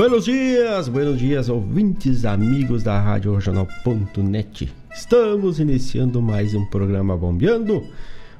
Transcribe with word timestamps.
Buenos 0.00 0.24
dias, 0.24 0.88
buenos 0.88 1.18
dias, 1.18 1.50
ouvintes, 1.50 2.24
amigos 2.24 2.82
da 2.82 2.98
Rádio 2.98 3.34
Regional.net. 3.34 4.72
Estamos 4.94 5.60
iniciando 5.60 6.22
mais 6.22 6.54
um 6.54 6.64
programa 6.64 7.14
Bombeando. 7.16 7.86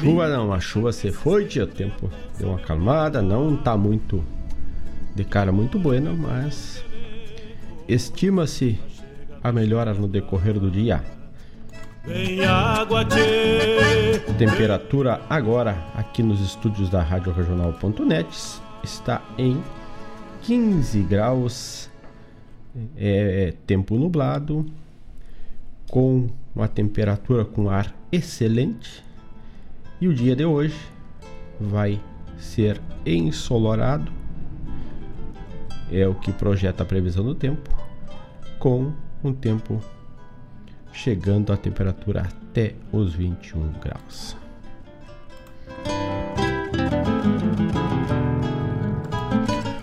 Chuva, 0.00 0.28
não, 0.28 0.52
a 0.52 0.60
chuva 0.60 0.92
se 0.92 1.10
foi, 1.10 1.46
tia, 1.46 1.64
o 1.64 1.66
tempo 1.66 2.10
deu 2.38 2.48
uma 2.48 2.58
acalmada, 2.58 3.20
não 3.20 3.56
tá 3.56 3.76
muito 3.76 4.22
de 5.14 5.24
cara 5.24 5.52
muito 5.52 5.78
buena, 5.78 6.12
mas 6.12 6.84
estima-se 7.88 8.78
a 9.42 9.52
melhora 9.52 9.92
no 9.92 10.08
decorrer 10.08 10.58
do 10.58 10.70
dia. 10.70 11.02
Temperatura 14.38 15.20
agora 15.28 15.76
aqui 15.94 16.22
nos 16.22 16.40
estúdios 16.40 16.88
da 16.88 17.02
Rádio 17.02 17.32
Regional.net 17.32 18.28
está 18.82 19.22
em 19.38 19.62
15 20.42 21.02
graus, 21.02 21.90
é 22.96 23.54
tempo 23.66 23.96
nublado, 23.96 24.66
com 25.92 26.26
uma 26.56 26.66
temperatura 26.66 27.44
com 27.44 27.68
ar 27.68 27.94
excelente. 28.10 29.04
E 30.00 30.08
o 30.08 30.14
dia 30.14 30.34
de 30.34 30.42
hoje 30.42 30.74
vai 31.60 32.00
ser 32.38 32.80
ensolarado, 33.04 34.10
é 35.90 36.08
o 36.08 36.14
que 36.14 36.32
projeta 36.32 36.82
a 36.82 36.86
previsão 36.86 37.22
do 37.22 37.34
tempo, 37.34 37.68
com 38.58 38.90
um 39.22 39.34
tempo 39.34 39.82
chegando 40.94 41.52
a 41.52 41.58
temperatura 41.58 42.22
até 42.22 42.74
os 42.90 43.12
21 43.12 43.72
graus. 43.72 44.34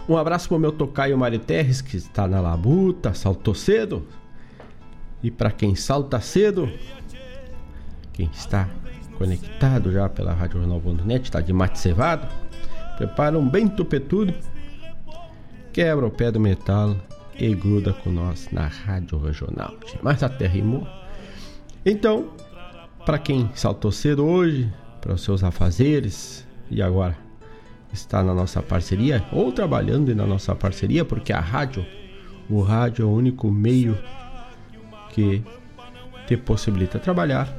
Um 0.10 0.18
abraço 0.18 0.48
para 0.50 0.58
o 0.58 0.60
meu 0.60 0.72
tocaio 0.72 1.16
Mário 1.16 1.38
Terres, 1.38 1.84
que 1.84 1.98
está 1.98 2.28
na 2.28 2.42
labuta, 2.42 3.14
saltou 3.14 3.54
cedo. 3.54 4.08
E 5.22 5.30
para 5.30 5.52
quem 5.52 5.76
salta 5.76 6.20
cedo, 6.22 6.72
quem 8.14 8.30
está 8.34 8.70
conectado 9.18 9.92
já 9.92 10.08
pela 10.08 10.34
Rádio 10.34 10.62
Jornal.net, 10.62 11.26
está 11.26 11.42
de 11.42 11.52
mate 11.52 11.78
cevado, 11.80 12.28
prepara 12.98 13.38
um 13.38 13.48
bem 13.48 13.68
tupetudo, 13.68 14.34
quebra 15.74 16.06
o 16.06 16.12
pé 16.12 16.32
do 16.32 16.40
metal 16.40 16.96
e 17.38 17.54
gruda 17.54 17.94
com 17.94 18.10
nós 18.10 18.48
na 18.52 18.68
Rádio 18.68 19.18
Regional. 19.18 19.74
Mas 20.02 20.24
até 20.24 20.48
rimou. 20.48 20.88
Então, 21.86 22.32
para 23.06 23.18
quem 23.18 23.50
saltou 23.56 23.92
cedo 23.92 24.26
hoje, 24.26 24.72
para 25.02 25.14
os 25.14 25.22
seus 25.22 25.44
afazeres 25.44 26.46
e 26.70 26.82
agora 26.82 27.18
está 27.92 28.24
na 28.24 28.34
nossa 28.34 28.62
parceria 28.62 29.26
ou 29.32 29.52
trabalhando 29.52 30.14
na 30.14 30.26
nossa 30.26 30.56
parceria, 30.56 31.04
porque 31.04 31.34
a 31.34 31.40
rádio, 31.40 31.86
o 32.50 32.62
rádio 32.62 33.04
é 33.04 33.06
o 33.06 33.12
único 33.12 33.50
meio 33.50 33.98
que 35.10 35.44
te 36.28 36.38
possibilita 36.38 37.00
trabalhar 37.00 37.52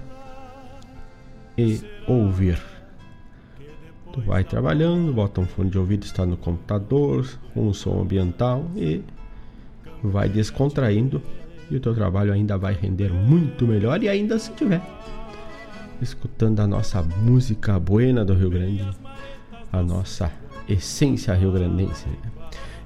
e 1.57 1.80
ouvir. 2.07 2.61
Tu 4.12 4.21
vai 4.23 4.42
trabalhando, 4.42 5.12
bota 5.12 5.40
um 5.40 5.47
fone 5.47 5.71
de 5.71 5.78
ouvido, 5.78 6.04
está 6.04 6.26
no 6.26 6.37
computador, 6.37 7.28
com 7.54 7.69
um 7.69 7.73
som 7.73 8.00
ambiental 8.00 8.64
e 8.76 9.02
vai 10.02 10.28
descontraindo 10.28 11.23
e 11.71 11.76
o 11.76 11.80
teu 11.80 11.95
trabalho 11.95 12.33
ainda 12.33 12.59
vai 12.59 12.75
render 12.75 13.12
muito 13.12 13.66
melhor 13.66 14.02
e 14.02 14.09
ainda 14.09 14.38
se 14.38 14.52
tiver 14.52 14.83
escutando 16.02 16.61
a 16.61 16.66
nossa 16.66 17.02
música 17.02 17.78
buena 17.78 18.25
do 18.25 18.35
Rio 18.35 18.50
Grande, 18.50 18.88
a 19.71 19.83
nossa 19.83 20.33
essência 20.69 21.35
rio-grandense. 21.35 22.09
né? 22.09 22.39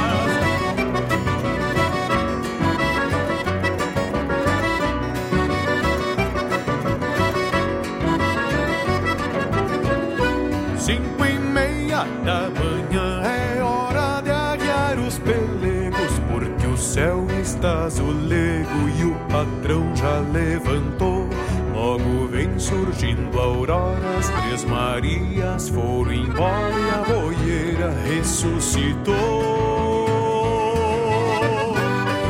está 17.67 17.83
azulego 17.83 18.87
e 18.97 19.03
o 19.03 19.13
patrão 19.29 19.93
já 19.93 20.19
levantou. 20.31 21.27
Logo 21.75 22.27
vem 22.27 22.57
surgindo 22.57 23.37
a 23.37 23.43
aurora, 23.43 24.17
as 24.17 24.29
três 24.29 24.63
Marias 24.63 25.67
foram 25.69 26.13
embora 26.13 26.79
e 26.79 26.89
a 26.89 27.03
boieira 27.03 27.91
ressuscitou. 28.07 30.07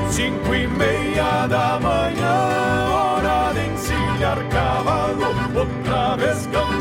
Cinco 0.10 0.56
e 0.56 0.67
meia 0.67 1.46
da 1.48 1.79
manhã, 1.79 2.89
hora 2.91 3.53
de 3.53 3.70
encilhar 3.70 4.44
cavalo. 4.50 5.27
Outra 5.56 6.15
vez 6.15 6.48
cantou 6.48 6.76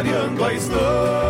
clareando 0.00 0.44
a 0.44 0.54
estância. 0.54 1.29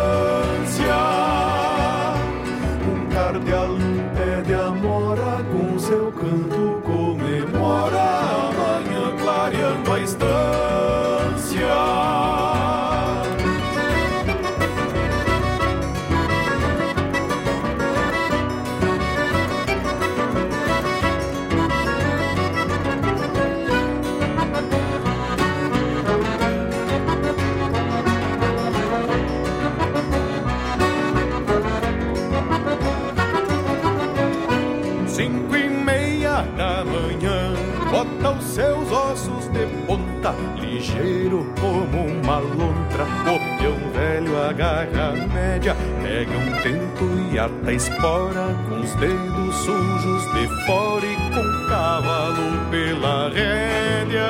ligeiro 40.81 41.45
como 41.59 42.07
uma 42.07 42.39
lontra. 42.39 43.05
O 43.27 43.69
um 43.69 43.91
velho, 43.91 44.43
agarra 44.43 45.09
a 45.09 45.27
média, 45.27 45.75
pega 46.01 46.31
um 46.31 46.51
tempo 46.63 47.05
e 47.31 47.37
ata 47.37 47.71
espora. 47.71 48.55
Com 48.67 48.81
os 48.81 48.93
dedos 48.95 49.55
sujos 49.57 50.23
de 50.33 50.47
fora 50.65 51.05
e 51.05 51.15
com 51.15 51.39
o 51.39 51.69
cavalo 51.69 52.71
pela 52.71 53.29
rédea. 53.29 54.27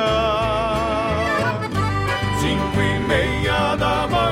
Cinco 2.42 2.82
e 2.82 3.00
meia 3.08 3.76
da 3.78 4.08
manhã 4.08 4.31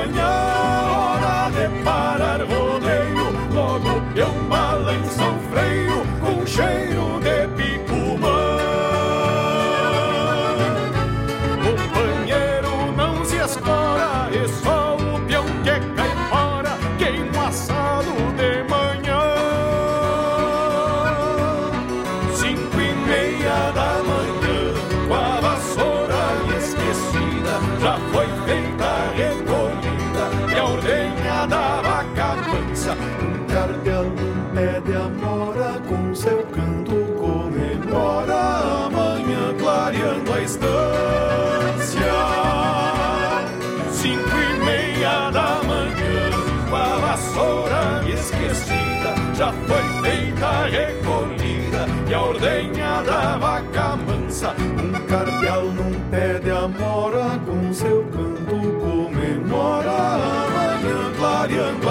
já 27.80 27.96
foi 28.12 28.39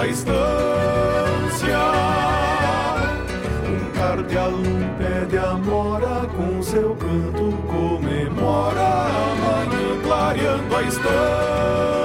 A 0.00 0.06
estância. 0.06 1.78
Um 3.68 3.92
cardeal 3.92 4.52
um 4.52 4.94
pé 4.96 5.26
de 5.26 5.36
amora, 5.36 6.26
com 6.34 6.62
seu 6.62 6.96
canto 6.96 7.54
comemora, 7.66 8.80
amanhã 8.80 10.00
clareando 10.02 10.74
a 10.74 10.82
estância. 10.84 11.99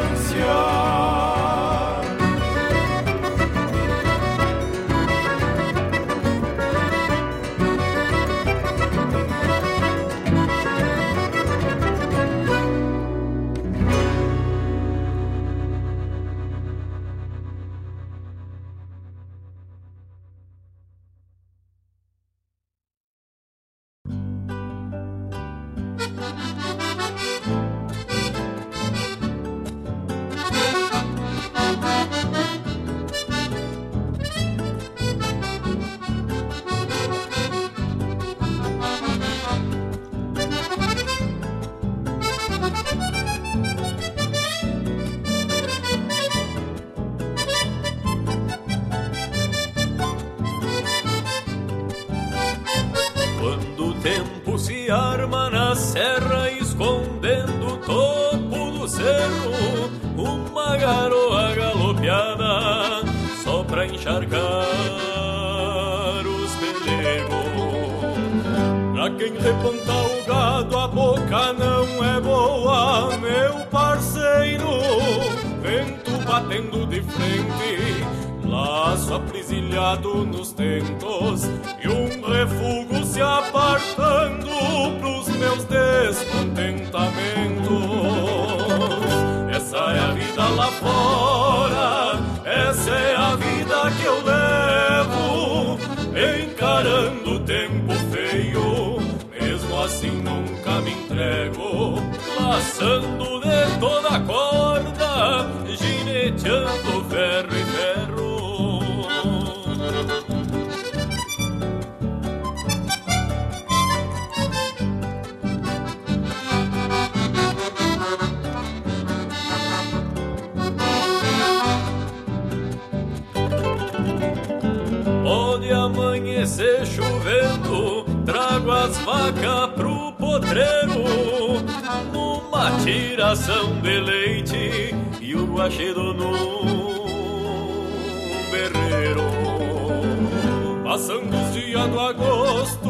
Passando 140.96 141.36
os 141.36 141.54
dias 141.54 141.90
do 141.90 142.00
agosto, 142.00 142.90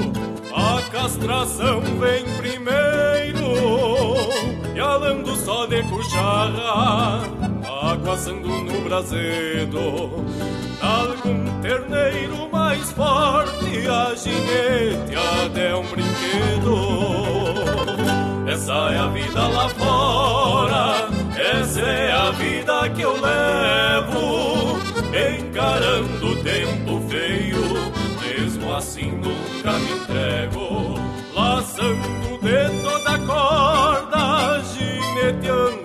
a 0.53 0.79
castração 0.91 1.81
vem 1.81 2.23
primeiro. 2.37 3.55
E 4.75 4.79
alando 4.79 5.35
só 5.35 5.65
de 5.65 5.81
cucharra, 5.81 7.23
aguaçando 7.91 8.47
no 8.47 8.81
brasedo. 8.81 10.23
Algum 10.79 11.61
terneiro 11.63 12.47
mais 12.51 12.91
forte, 12.91 13.87
a 13.87 14.13
ginete 14.13 15.15
até 15.43 15.75
um 15.75 15.87
brinquedo. 15.87 16.75
Essa 18.47 18.91
é 18.91 18.99
a 18.99 19.07
vida 19.07 19.47
lá 19.47 19.67
fora, 19.69 21.09
essa 21.35 21.81
é 21.81 22.11
a 22.11 22.29
vida 22.29 22.87
que 22.89 23.01
eu 23.01 23.19
levo, 23.19 24.79
encarando 25.11 26.27
o 26.27 26.35
tempo 26.43 27.01
feio, 27.09 27.94
assim 28.85 29.11
nunca 29.11 29.79
me 29.79 29.91
entrego, 29.93 30.93
laçando 31.33 32.37
de 32.39 32.81
toda 32.83 33.17
corda, 33.25 34.61
gineteando 34.61 35.84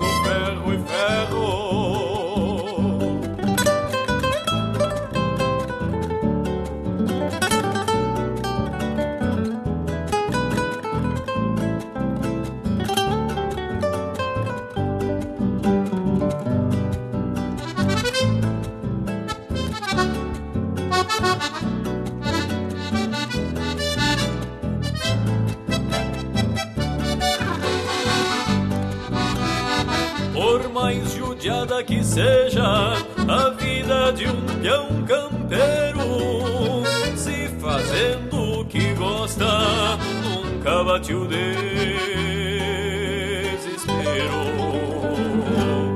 judiada 31.50 31.82
que 31.82 32.04
seja 32.04 32.62
a 33.28 33.50
vida 33.50 34.12
de 34.12 34.28
um 34.28 34.40
peão 34.60 35.02
campeiro, 35.04 36.84
se 37.16 37.48
fazendo 37.60 38.60
o 38.60 38.64
que 38.66 38.94
gosta, 38.94 39.98
nunca 40.22 40.84
bate 40.84 41.12
o 41.12 41.26
desespero. 41.26 41.50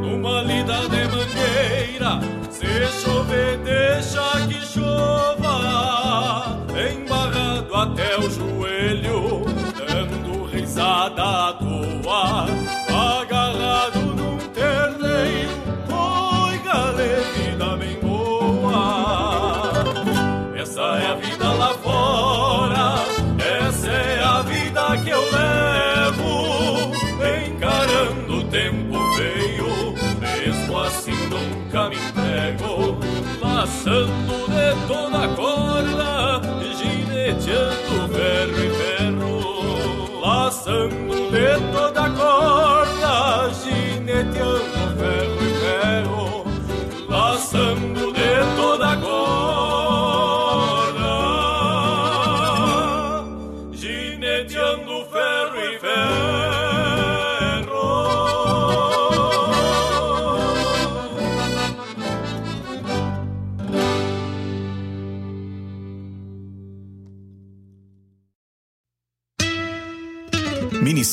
Numa 0.03 0.43
lida 0.43 0.89
de 0.89 1.05
mangueira, 1.09 2.21
se 2.51 2.67
chover, 3.03 3.59
deixa 3.59 4.47
que 4.49 4.67
chova, 4.67 6.59
embarrado 6.91 7.75
até 7.75 8.19
o 8.19 8.29
joelho, 8.31 9.45
dando 9.87 10.47
risada 10.47 11.55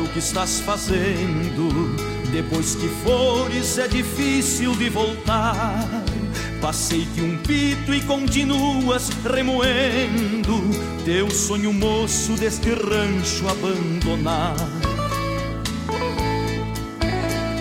O 0.00 0.08
que 0.08 0.18
estás 0.18 0.60
fazendo. 0.60 1.94
Depois 2.32 2.74
que 2.74 2.88
fores, 3.04 3.78
é 3.78 3.88
difícil 3.88 4.74
de 4.76 4.88
voltar. 4.88 5.88
Passei-te 6.60 7.22
um 7.22 7.38
pito 7.38 7.94
e 7.94 8.00
continuas 8.02 9.10
remoendo 9.24 10.60
teu 11.04 11.30
sonho 11.30 11.72
moço 11.72 12.32
deste 12.32 12.70
rancho 12.70 13.48
abandonar. 13.48 14.54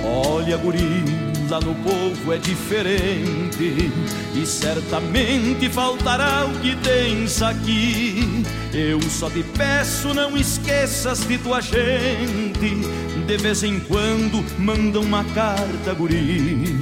Olha, 0.03 0.57
guri, 0.57 1.28
lá 1.49 1.59
no 1.59 1.73
povo 1.75 2.31
é 2.31 2.37
diferente 2.37 3.91
e 4.35 4.45
certamente 4.45 5.67
faltará 5.69 6.45
o 6.45 6.59
que 6.59 6.75
tens 6.75 7.41
aqui. 7.41 8.43
Eu 8.71 9.01
só 9.01 9.29
te 9.29 9.41
peço, 9.57 10.13
não 10.13 10.37
esqueças 10.37 11.21
de 11.27 11.39
tua 11.39 11.59
gente. 11.59 12.75
De 13.25 13.37
vez 13.37 13.63
em 13.63 13.79
quando 13.79 14.45
manda 14.59 14.99
uma 14.99 15.23
carta, 15.23 15.93
guri. 15.93 16.77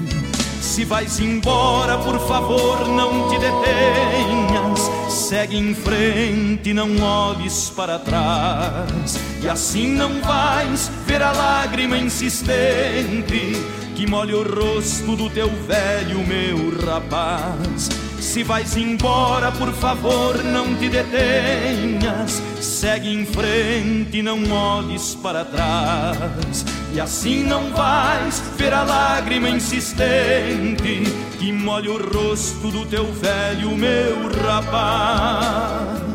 Se 0.62 0.84
vais 0.84 1.20
embora, 1.20 1.98
por 2.00 2.20
favor, 2.28 2.88
não 2.90 3.30
te 3.30 3.38
detenhas. 3.40 4.92
Segue 5.10 5.58
em 5.58 5.74
frente, 5.74 6.74
não 6.74 7.00
olhes 7.02 7.70
para 7.70 7.98
trás. 8.00 9.18
E 9.42 9.48
assim 9.48 9.96
não 9.96 10.20
vais 10.22 10.92
ver 11.06 11.22
a 11.22 11.32
lágrima 11.32 11.98
insistente 11.98 13.56
que 13.98 14.06
molha 14.06 14.38
o 14.38 14.44
rosto 14.44 15.16
do 15.16 15.28
teu 15.28 15.50
velho, 15.50 16.20
meu 16.20 16.86
rapaz. 16.86 17.90
Se 18.20 18.44
vais 18.44 18.78
embora, 18.78 19.52
por 19.52 19.74
favor, 19.74 20.38
não 20.44 20.76
te 20.76 20.88
detenhas. 20.88 22.40
Segue 22.62 23.12
em 23.12 23.26
frente, 23.26 24.22
não 24.22 24.40
olhes 24.52 25.16
para 25.16 25.44
trás. 25.44 26.64
E 26.94 27.00
assim 27.00 27.44
não 27.44 27.72
vais 27.72 28.40
ver 28.56 28.72
a 28.72 28.84
lágrima 28.84 29.50
insistente 29.50 31.02
que 31.40 31.52
molha 31.52 31.92
o 31.92 31.98
rosto 31.98 32.70
do 32.70 32.86
teu 32.86 33.12
velho, 33.14 33.76
meu 33.76 34.30
rapaz. 34.46 36.07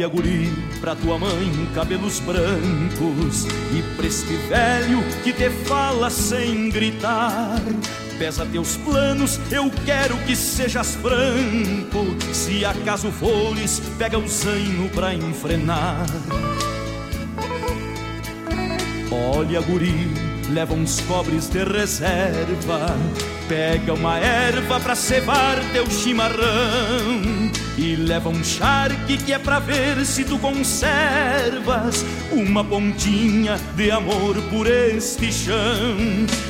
Olha, 0.00 0.08
guri, 0.08 0.50
pra 0.80 0.96
tua 0.96 1.18
mãe 1.18 1.68
cabelos 1.74 2.20
brancos 2.20 3.44
e 3.70 3.82
pra 3.98 4.06
este 4.06 4.34
velho 4.48 5.04
que 5.22 5.30
te 5.30 5.50
fala 5.50 6.08
sem 6.08 6.70
gritar. 6.70 7.60
Pesa 8.18 8.46
teus 8.46 8.78
planos, 8.78 9.38
eu 9.50 9.70
quero 9.84 10.16
que 10.20 10.34
sejas 10.34 10.94
franco. 10.94 12.16
Se 12.32 12.64
acaso 12.64 13.12
fores, 13.12 13.82
pega 13.98 14.18
o 14.18 14.26
zaino 14.26 14.88
pra 14.88 15.12
enfrenar. 15.12 16.06
Olha, 19.12 19.60
guri, 19.60 20.08
leva 20.48 20.72
uns 20.72 20.98
cobres 21.00 21.50
de 21.50 21.62
reserva. 21.62 22.96
Pega 23.46 23.92
uma 23.92 24.16
erva 24.16 24.80
pra 24.80 24.94
cevar 24.94 25.58
teu 25.74 25.84
chimarrão 25.90 27.50
e 27.80 27.96
leva 27.96 28.28
um 28.28 28.44
charque 28.44 29.16
que 29.16 29.32
é 29.32 29.38
pra 29.38 29.58
ver 29.58 30.04
se 30.04 30.22
tu 30.22 30.38
conservas 30.38 32.04
uma 32.30 32.62
pontinha 32.62 33.58
de 33.74 33.90
amor 33.90 34.36
por 34.50 34.66
este 34.66 35.32
chão. 35.32 35.96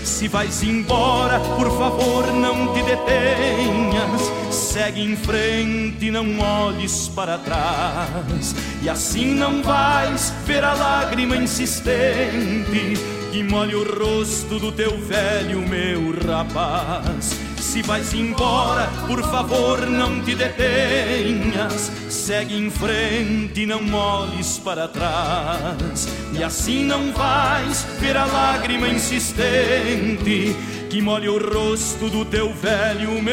Se 0.03 0.27
vais 0.27 0.61
embora, 0.65 1.39
por 1.39 1.71
favor, 1.79 2.33
não 2.33 2.75
te 2.75 2.83
detenhas. 2.83 4.23
Segue 4.51 5.03
em 5.03 5.15
frente, 5.15 6.11
não 6.11 6.41
olhes 6.41 7.09
para 7.09 7.39
trás. 7.39 8.53
E 8.83 8.89
assim 8.89 9.33
não 9.33 9.63
vais 9.63 10.35
ver 10.45 10.65
a 10.65 10.75
lágrima 10.75 11.37
insistente 11.37 12.95
que 13.31 13.45
molhe 13.45 13.77
o 13.77 13.85
rosto 13.85 14.59
do 14.59 14.73
teu 14.73 14.99
velho, 14.99 15.61
meu 15.61 16.13
rapaz. 16.27 17.39
Se 17.71 17.83
vais 17.83 18.13
embora, 18.15 18.91
por 19.07 19.23
favor, 19.31 19.87
não 19.87 20.21
te 20.25 20.35
detenhas. 20.35 21.93
Segue 22.09 22.57
em 22.57 22.69
frente, 22.69 23.65
não 23.65 23.95
olhes 23.95 24.59
para 24.59 24.89
trás. 24.89 26.09
E 26.37 26.43
assim 26.43 26.83
não 26.85 27.13
vais 27.13 27.85
ver 28.01 28.17
a 28.17 28.25
lágrima 28.25 28.89
insistente 28.89 30.57
que 30.91 31.01
molhe 31.01 31.29
o 31.29 31.39
rosto 31.39 32.11
do 32.11 32.25
teu 32.25 32.53
velho, 32.53 33.23
meu 33.23 33.31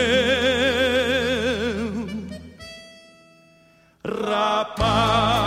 rapaz. 4.05 5.46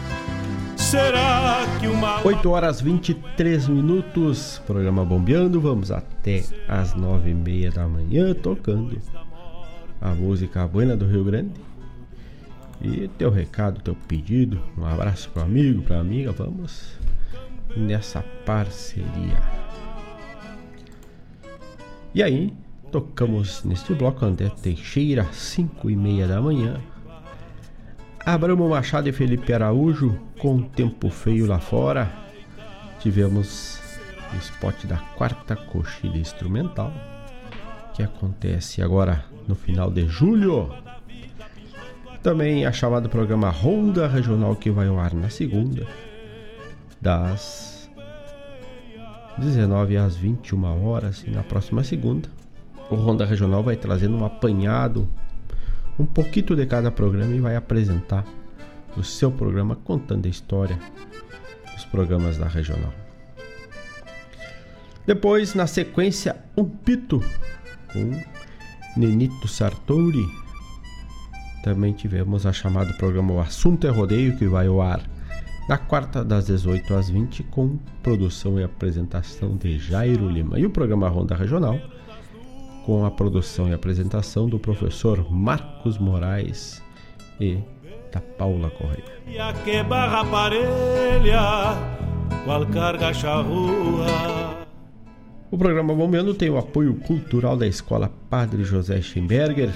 será 0.91 1.65
que 1.79 1.87
uma. 1.87 2.21
8 2.21 2.49
horas 2.49 2.81
23 2.81 3.69
minutos, 3.69 4.61
programa 4.67 5.05
bombeando. 5.05 5.61
Vamos 5.61 5.89
até 5.89 6.43
as 6.67 6.93
9 6.93 7.29
e 7.29 7.33
meia 7.33 7.71
da 7.71 7.87
manhã 7.87 8.33
tocando 8.33 8.97
a 10.01 10.09
música 10.09 10.67
Buena 10.67 10.97
do 10.97 11.07
Rio 11.07 11.23
Grande. 11.23 11.53
E 12.81 13.07
teu 13.17 13.31
recado, 13.31 13.79
teu 13.81 13.95
pedido, 14.05 14.61
um 14.77 14.85
abraço 14.85 15.29
pro 15.29 15.43
amigo, 15.43 15.81
pra 15.81 15.97
amiga, 15.97 16.33
vamos 16.33 16.97
nessa 17.77 18.21
parceria. 18.45 19.41
E 22.13 22.21
aí, 22.21 22.53
tocamos 22.91 23.63
neste 23.63 23.93
bloco 23.93 24.25
André 24.25 24.49
Teixeira, 24.61 25.25
5 25.31 25.89
e 25.89 25.95
meia 25.95 26.27
da 26.27 26.41
manhã. 26.41 26.81
Abramo 28.25 28.69
Machado 28.69 29.09
e 29.09 29.11
Felipe 29.11 29.51
Araújo, 29.51 30.15
com 30.37 30.61
tempo 30.61 31.09
feio 31.09 31.47
lá 31.47 31.59
fora. 31.59 32.07
Tivemos 32.99 33.79
o 34.31 34.37
spot 34.37 34.85
da 34.85 34.97
quarta 34.97 35.55
coxilha 35.55 36.19
instrumental, 36.19 36.93
que 37.95 38.03
acontece 38.03 38.79
agora 38.79 39.25
no 39.47 39.55
final 39.55 39.89
de 39.89 40.07
julho. 40.07 40.71
Também 42.21 42.63
a 42.63 42.71
chamada 42.71 43.09
programa 43.09 43.49
Ronda 43.49 44.07
Regional, 44.07 44.55
que 44.55 44.69
vai 44.69 44.87
ao 44.87 44.99
ar 44.99 45.15
na 45.15 45.31
segunda, 45.31 45.87
das 47.01 47.89
19 49.39 49.97
às 49.97 50.15
21 50.15 50.85
horas. 50.85 51.23
E 51.25 51.31
na 51.31 51.41
próxima 51.41 51.83
segunda, 51.83 52.29
o 52.91 52.93
Ronda 52.95 53.25
Regional 53.25 53.63
vai 53.63 53.75
trazendo 53.75 54.15
um 54.15 54.23
apanhado 54.23 55.09
um 56.01 56.05
pouquinho 56.05 56.55
de 56.55 56.65
cada 56.65 56.89
programa 56.89 57.33
e 57.35 57.39
vai 57.39 57.55
apresentar 57.55 58.25
o 58.97 59.03
seu 59.03 59.31
programa 59.31 59.75
contando 59.75 60.25
a 60.25 60.29
história 60.29 60.77
dos 61.73 61.85
programas 61.85 62.37
da 62.37 62.47
regional. 62.47 62.91
Depois, 65.05 65.53
na 65.53 65.67
sequência, 65.67 66.35
um 66.57 66.65
pito 66.65 67.21
com 67.93 68.19
Nenito 68.97 69.47
Sartori. 69.47 70.25
Também 71.63 71.93
tivemos 71.93 72.47
a 72.47 72.51
chamada 72.51 72.91
programa 72.93 73.33
O 73.33 73.39
Assunto 73.39 73.85
é 73.85 73.91
Rodeio, 73.91 74.35
que 74.37 74.47
vai 74.47 74.65
ao 74.65 74.81
ar 74.81 75.01
Na 75.69 75.77
quarta, 75.77 76.25
das 76.25 76.47
18 76.47 76.95
às 76.95 77.09
20, 77.09 77.43
com 77.43 77.77
produção 78.01 78.59
e 78.59 78.63
apresentação 78.63 79.55
de 79.55 79.77
Jairo 79.77 80.27
Lima. 80.27 80.59
E 80.59 80.65
o 80.65 80.71
programa 80.71 81.07
Ronda 81.07 81.35
Regional, 81.35 81.79
com 82.85 83.05
a 83.05 83.11
produção 83.11 83.69
e 83.69 83.73
apresentação 83.73 84.47
do 84.47 84.59
professor 84.59 85.31
Marcos 85.31 85.97
Moraes 85.97 86.81
e 87.39 87.57
da 88.11 88.19
Paula 88.19 88.69
Correia. 88.69 89.03
O 95.49 95.57
programa 95.57 95.93
Momento 95.93 96.33
tem 96.33 96.49
o 96.49 96.57
apoio 96.57 96.95
cultural 96.95 97.57
da 97.57 97.67
Escola 97.67 98.11
Padre 98.29 98.63
José 98.63 99.01
Schemberger, 99.01 99.71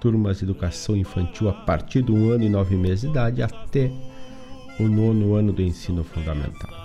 turmas 0.00 0.38
de 0.38 0.44
educação 0.44 0.96
infantil 0.96 1.48
a 1.48 1.52
partir 1.52 2.02
do 2.02 2.14
um 2.14 2.30
ano 2.30 2.44
e 2.44 2.48
nove 2.48 2.76
meses 2.76 3.02
de 3.02 3.08
idade 3.08 3.42
até 3.42 3.90
o 4.78 4.84
nono 4.84 5.34
ano 5.34 5.52
do 5.52 5.62
ensino 5.62 6.02
fundamental. 6.02 6.79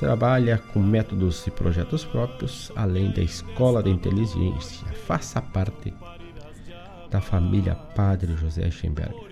Trabalha 0.00 0.58
com 0.72 0.80
métodos 0.80 1.46
e 1.46 1.50
projetos 1.50 2.06
próprios, 2.06 2.72
além 2.74 3.10
da 3.10 3.20
Escola 3.20 3.82
da 3.82 3.90
Inteligência. 3.90 4.86
Faça 5.06 5.42
parte 5.42 5.92
da 7.10 7.20
família 7.20 7.74
Padre 7.74 8.34
José 8.34 8.70
Schemberger. 8.70 9.28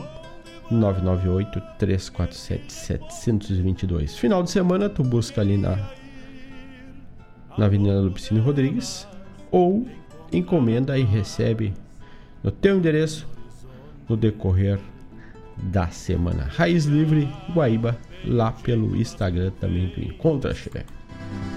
998 0.70 1.60
347 1.78 2.72
722. 2.72 4.16
Final 4.16 4.42
de 4.42 4.50
semana 4.50 4.88
tu 4.88 5.02
busca 5.02 5.40
ali 5.40 5.56
na 5.56 5.76
na 7.56 7.66
Avenida 7.66 8.00
Lupicínio 8.00 8.42
Rodrigues 8.42 9.06
ou 9.50 9.86
encomenda 10.36 10.98
e 10.98 11.04
recebe 11.04 11.74
no 12.42 12.50
teu 12.50 12.76
endereço 12.76 13.26
no 14.08 14.16
decorrer 14.16 14.78
da 15.56 15.88
semana. 15.88 16.48
Raiz 16.54 16.84
Livre 16.84 17.28
Guaíba, 17.54 17.96
lá 18.24 18.52
pelo 18.52 18.96
Instagram 18.96 19.50
também 19.60 19.88
tu 19.88 20.00
encontra, 20.00 20.54
chefe. 20.54 20.84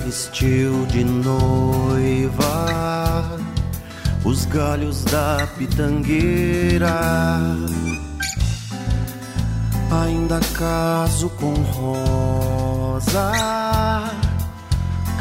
vestiu 0.06 0.86
de 0.86 1.04
noiva 1.04 1.95
os 4.36 4.46
galhos 4.46 5.06
da 5.06 5.48
pitangueira. 5.58 7.00
Ainda 10.04 10.42
caso 10.58 11.30
com 11.30 11.54
rosa, 11.54 13.32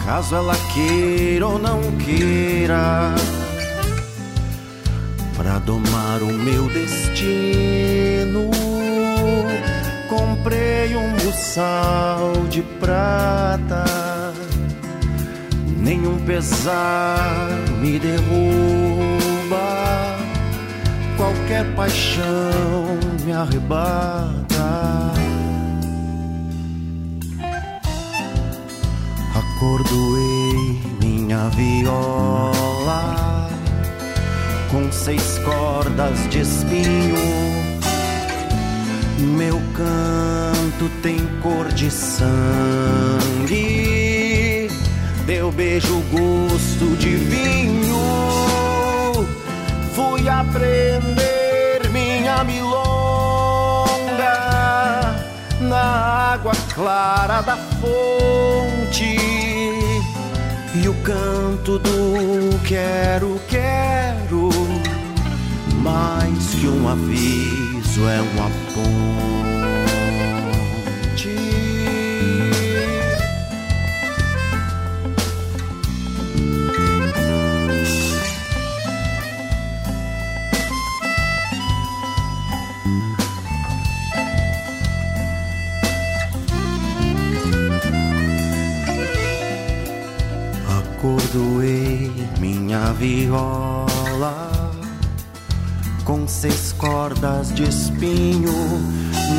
caso 0.05 0.35
ela 0.35 0.57
queira 0.72 1.46
ou 1.46 1.59
não 1.61 1.81
queira, 1.98 3.14
pra 5.37 5.61
domar 5.61 6.20
o 6.22 6.33
meu 6.33 6.68
destino 6.70 8.50
comprei 10.09 10.96
um 10.96 11.12
buçal 11.16 12.33
de 12.50 12.62
prata. 12.81 13.85
Nenhum 15.79 16.18
pesar 16.24 17.46
me 17.81 17.98
derruba, 17.98 18.93
qualquer 21.16 21.64
paixão 21.74 22.98
me 23.24 23.33
arrebata. 23.33 24.35
Acordoei 29.35 30.81
minha 31.00 31.48
viola 31.50 32.55
com 34.70 34.90
seis 34.92 35.38
cordas 35.44 36.29
de 36.31 36.40
espinho. 36.40 37.16
Meu 39.18 39.61
canto 39.74 40.88
tem 41.03 41.18
cor 41.40 41.68
de 41.72 41.90
sangue, 41.90 42.29
deu 45.27 45.50
beijo 45.53 46.03
gosto 46.11 46.96
de 46.98 47.16
vinho. 47.16 48.43
Fui 49.94 50.28
aprender 50.28 51.88
minha 51.90 52.42
milonga 52.42 52.74
na 55.61 56.33
água 56.33 56.52
clara 56.74 57.40
da 57.42 57.57
fonte 57.57 59.16
e 60.74 60.88
o 60.88 60.94
canto 61.02 61.78
do 61.78 62.61
quero, 62.66 63.40
quero, 63.48 64.48
mais 65.76 66.54
que 66.54 66.66
um 66.66 66.88
aviso 66.88 68.09
é 68.09 68.20
um 68.20 68.46
aponte. 68.46 69.54
Viola 93.05 94.51
com 96.07 96.27
seis 96.27 96.73
cordas 96.73 97.55
de 97.55 97.64
espinho. 97.64 98.55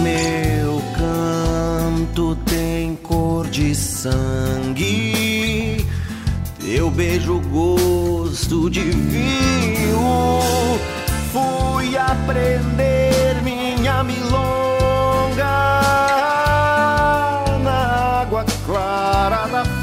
Meu 0.04 0.80
canto 0.96 2.36
tem 2.46 2.96
cor 2.98 3.48
de 3.48 3.74
sangue, 3.74 5.84
teu 6.60 6.92
beijo 6.92 7.42
gosto 7.50 8.70
de 8.70 8.82
vinho. 8.82 10.00
Fui 11.32 11.98
aprender 11.98 13.42
minha 13.44 14.04
milonga 14.04 15.44
na 17.64 18.22
água 18.22 18.46
clara 18.68 19.48
da 19.48 19.75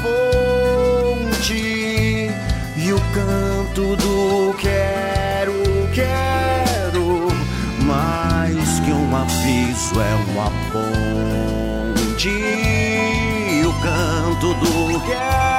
E 12.25 13.61
o 13.65 13.73
canto 13.81 14.53
do 14.53 14.99
quero, 14.99 15.01
quero, 15.01 15.52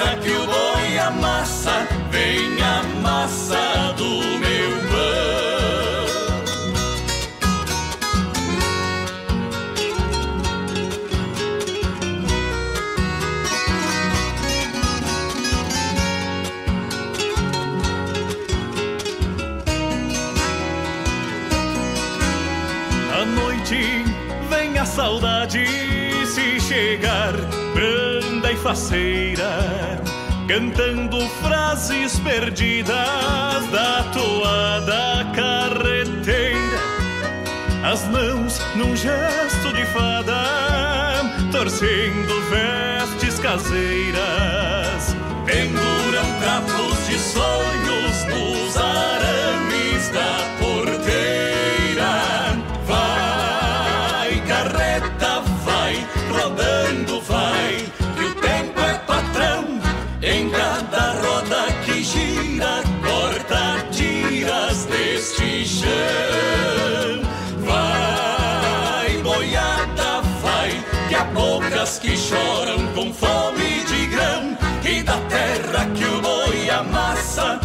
terra 0.00 0.16
que 0.20 0.39
faceira, 28.70 30.00
cantando 30.46 31.18
frases 31.42 32.20
perdidas 32.20 33.66
da 33.72 34.04
toada 34.12 35.26
carreteira. 35.34 36.78
As 37.82 38.06
mãos 38.10 38.60
num 38.76 38.94
gesto 38.94 39.72
de 39.72 39.84
fada, 39.86 40.44
torcendo 41.50 42.32
vestes 42.48 43.40
caseiras. 43.40 45.16
Penduram 45.44 46.38
trapos 46.38 47.08
de 47.08 47.18
sonhos 47.18 48.24
nos 48.28 48.76
arames 48.76 50.08
da 50.10 50.59
deste 65.30 65.64
chão. 65.66 67.20
Vai, 67.58 69.22
boiada, 69.22 70.20
vai, 70.42 70.84
que 71.08 71.14
há 71.14 71.24
poucas 71.26 71.98
que 71.98 72.16
choram 72.16 72.86
com 72.94 73.12
fome 73.12 73.84
de 73.84 74.06
grão. 74.06 74.58
E 74.84 75.02
da 75.02 75.16
terra 75.28 75.86
que 75.94 76.04
o 76.04 76.20
boi 76.20 76.70
amassa, 76.70 77.60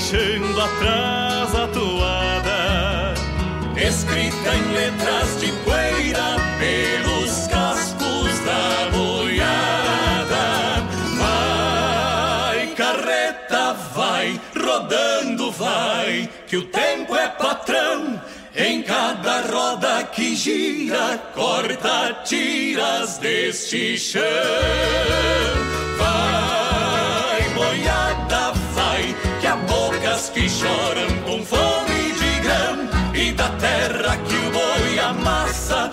deixando 0.00 0.58
atrás 0.58 1.54
a 1.54 1.68
toada, 1.68 3.14
escrita 3.76 4.54
em 4.54 4.72
letras 4.72 5.38
de 5.38 5.52
poeira 5.62 6.36
pelos 6.58 7.46
cascos 7.48 8.38
da 8.46 8.88
boiada. 8.96 10.46
Vai, 11.18 12.68
carreta, 12.68 13.74
vai, 13.94 14.40
rodando, 14.58 15.52
vai, 15.52 16.30
que 16.48 16.56
o 16.56 16.64
tempo 16.64 17.14
é 17.14 17.28
patrão. 17.28 18.22
Em 18.56 18.82
cada 18.82 19.42
roda 19.42 20.02
que 20.04 20.34
gira, 20.34 21.18
corta 21.34 22.22
tiras 22.24 23.18
deste 23.18 23.98
chão. 23.98 24.22
Vai, 25.98 27.48
boiada, 27.54 28.52
vai, 28.74 29.14
há 29.50 29.56
bocas 29.56 30.30
que 30.30 30.48
choram 30.48 31.10
com 31.24 31.44
fome 31.44 32.12
de 32.12 32.40
grão. 32.40 32.88
E 33.14 33.32
da 33.32 33.48
terra 33.58 34.16
que 34.16 34.34
o 34.34 34.50
boi 34.50 34.98
amassa, 34.98 35.90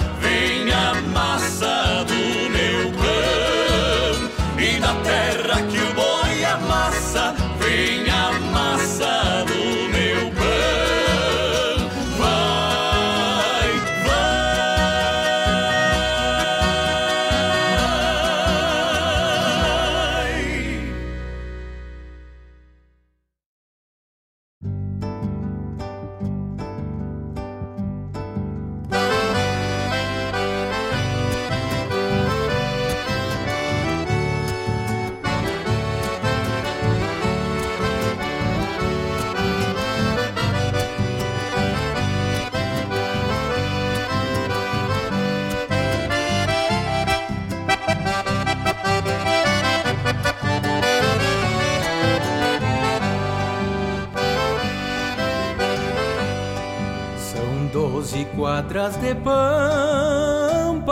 de 58.95 59.13
pampa 59.15 60.85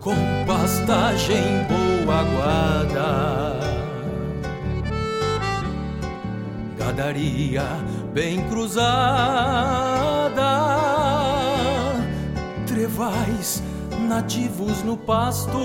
com 0.00 0.14
pastagem 0.46 1.64
boa 1.68 2.20
aguada. 2.20 3.58
Gadaria 6.76 7.64
bem 8.12 8.46
cruzada, 8.48 8.82
trevais 12.66 13.62
nativos 14.08 14.82
no 14.82 14.96
pasto 14.96 15.58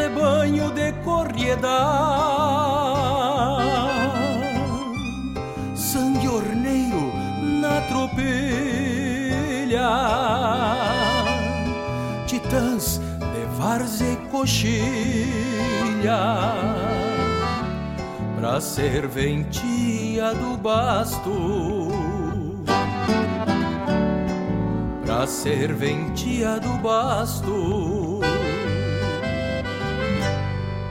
rebanho 0.00 0.70
de 0.70 0.92
corrieda, 1.04 1.68
várzea 13.70 14.12
e 14.14 14.16
coxilha, 14.30 15.22
pra 18.36 18.60
serventia 18.60 20.34
do 20.34 20.56
basto. 20.56 21.88
Pra 25.04 25.24
serventia 25.24 26.58
do 26.58 26.72
basto. 26.82 28.20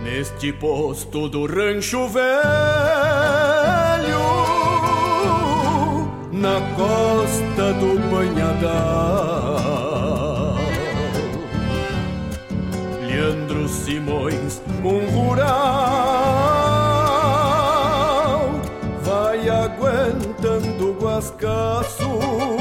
Neste 0.02 0.54
posto 0.54 1.28
do 1.28 1.48
rancho 1.48 2.08
velho, 2.08 2.30
na 6.32 6.62
costa 6.78 7.74
do 7.74 8.00
Banhadal, 8.10 9.49
Simões, 14.80 15.14
um 15.14 15.20
rural, 15.20 15.50
vai 19.04 19.50
aguentando 19.50 20.92
o 20.92 20.94
guascaço 20.94 22.59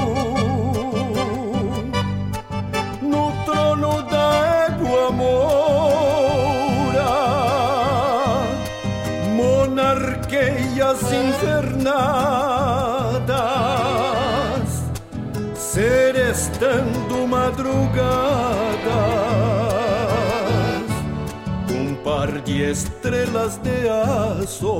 estrelas 22.70 23.58
de 23.58 23.88
aço. 23.88 24.72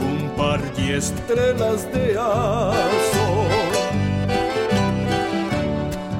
Um 0.00 0.28
par 0.36 0.60
de 0.74 0.92
estrelas 0.96 1.84
de 1.84 2.16
aço 2.16 3.28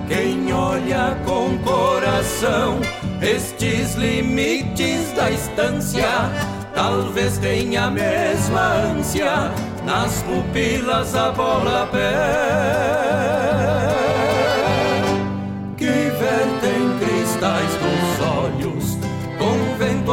Quem 0.08 0.52
olha 0.52 1.16
com 1.24 1.58
coração 1.58 2.80
estes 3.20 3.94
limites 3.94 5.12
da 5.12 5.30
estância, 5.30 6.08
talvez 6.74 7.36
tenha 7.38 7.84
a 7.84 7.90
mesma 7.90 8.74
ânsia 8.96 9.50
nas 9.84 10.22
pupilas 10.22 11.14
a 11.14 11.30
bola 11.32 11.88
pé. 11.92 13.77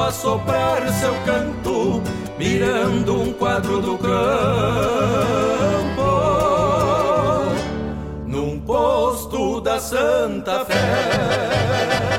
A 0.05 0.11
soprar 0.11 0.87
seu 0.89 1.15
canto, 1.25 1.99
mirando 2.37 3.21
um 3.21 3.33
quadro 3.33 3.81
do 3.81 3.97
campo 3.97 4.15
num 8.27 8.59
posto 8.59 9.59
da 9.61 9.79
Santa 9.79 10.63
Fé. 10.65 12.14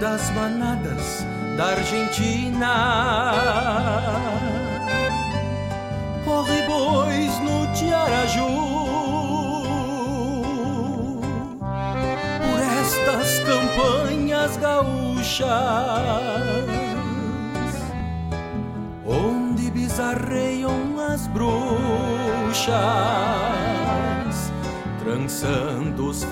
das 0.00 0.30
manadas 0.30 1.26
da 1.56 1.66
Argentina. 1.70 2.97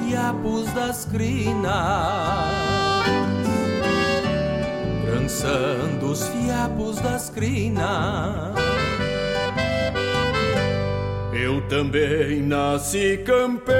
Fiapos 0.06 0.72
das 0.72 1.04
crinas 1.06 1.66
trançando 5.04 6.06
os 6.12 6.28
fiapos 6.28 7.00
das 7.00 7.28
crinas. 7.30 8.54
Eu 11.32 11.60
também 11.68 12.42
nasci 12.42 13.18
campeiro, 13.24 13.76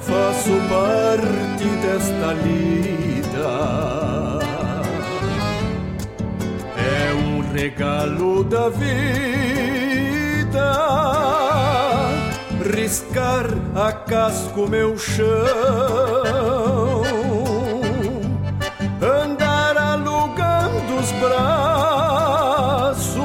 faço 0.00 0.50
parte 0.68 1.68
desta 1.82 2.32
lida. 2.42 3.48
É 6.76 7.12
um 7.14 7.52
regalo 7.52 8.42
da 8.44 8.68
vida 8.70 10.08
riscar 12.88 13.44
a 13.74 13.92
casco 13.92 14.66
meu 14.66 14.96
chão. 14.96 15.26
Braços 21.20 23.18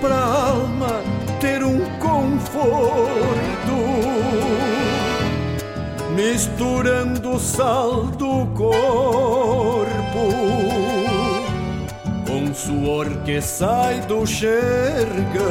pra 0.00 0.16
alma 0.16 1.00
ter 1.38 1.62
um 1.62 1.78
conforto, 2.00 3.76
misturando 6.16 7.38
sal 7.38 8.06
do 8.06 8.46
corpo 8.54 9.94
com 12.26 12.52
suor 12.52 13.06
que 13.24 13.40
sai 13.40 14.00
do 14.00 14.26
xergão, 14.26 15.44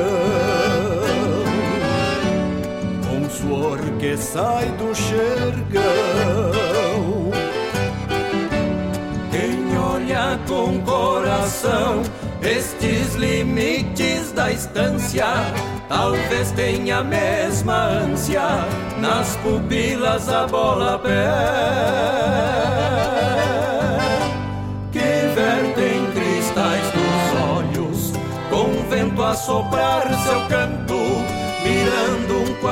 suor 3.54 3.80
que 3.99 4.18
sai 4.18 4.66
do 4.80 4.95
xergão 4.95 6.64
olha 9.93 10.39
com 10.47 10.80
coração 10.82 12.01
estes 12.41 13.16
limites 13.16 14.32
da 14.32 14.51
estância. 14.51 15.26
Talvez 15.88 16.51
tenha 16.51 16.97
a 16.97 17.04
mesma 17.04 17.76
ânsia 18.06 18.41
nas 18.99 19.36
pupilas 19.38 20.28
a 20.30 20.47
bola 20.47 20.99
pé 20.99 21.30
que 24.91 25.10
vertem 25.36 26.12
cristais 26.12 26.91
dos 26.91 27.41
olhos 27.56 28.14
com 28.49 28.89
vento 28.89 29.22
a 29.24 29.36
soprar 29.36 30.12
seu 30.24 30.41
canto, 30.47 30.93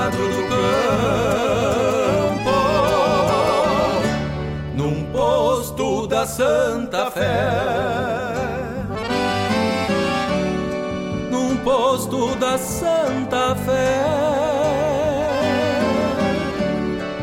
quadro 0.01 0.27
do 0.27 0.47
campo 0.47 1.81
num 4.73 5.05
posto 5.11 6.07
da 6.07 6.25
Santa 6.25 7.11
Fé. 7.11 7.51
Num 11.29 11.55
posto 11.57 12.35
da 12.37 12.57
Santa 12.57 13.55
Fé. 13.55 14.01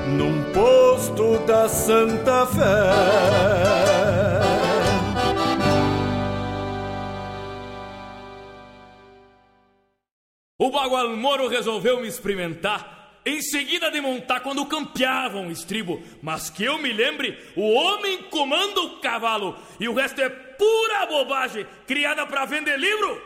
Num 0.07 0.45
posto 0.53 1.39
da 1.47 1.68
Santa 1.68 2.47
Fé. 2.47 3.98
O 10.79 10.81
Bagual 10.81 11.16
Moro 11.16 11.49
resolveu 11.49 12.01
me 12.01 12.07
experimentar 12.07 13.18
em 13.26 13.43
seguida 13.43 13.91
de 13.91 14.01
montar 14.01 14.39
quando 14.39 14.64
campeavam 14.64 15.49
o 15.49 15.51
estribo. 15.51 16.01
Mas 16.22 16.51
que 16.51 16.62
eu 16.62 16.79
me 16.79 16.93
lembre, 16.93 17.37
o 17.57 17.72
homem 17.72 18.22
comanda 18.31 18.81
o 18.83 19.01
cavalo 19.01 19.57
e 19.81 19.89
o 19.89 19.93
resto 19.93 20.20
é 20.20 20.29
pura 20.29 21.05
bobagem 21.07 21.66
criada 21.85 22.24
para 22.26 22.45
vender 22.45 22.79
livro. 22.79 23.20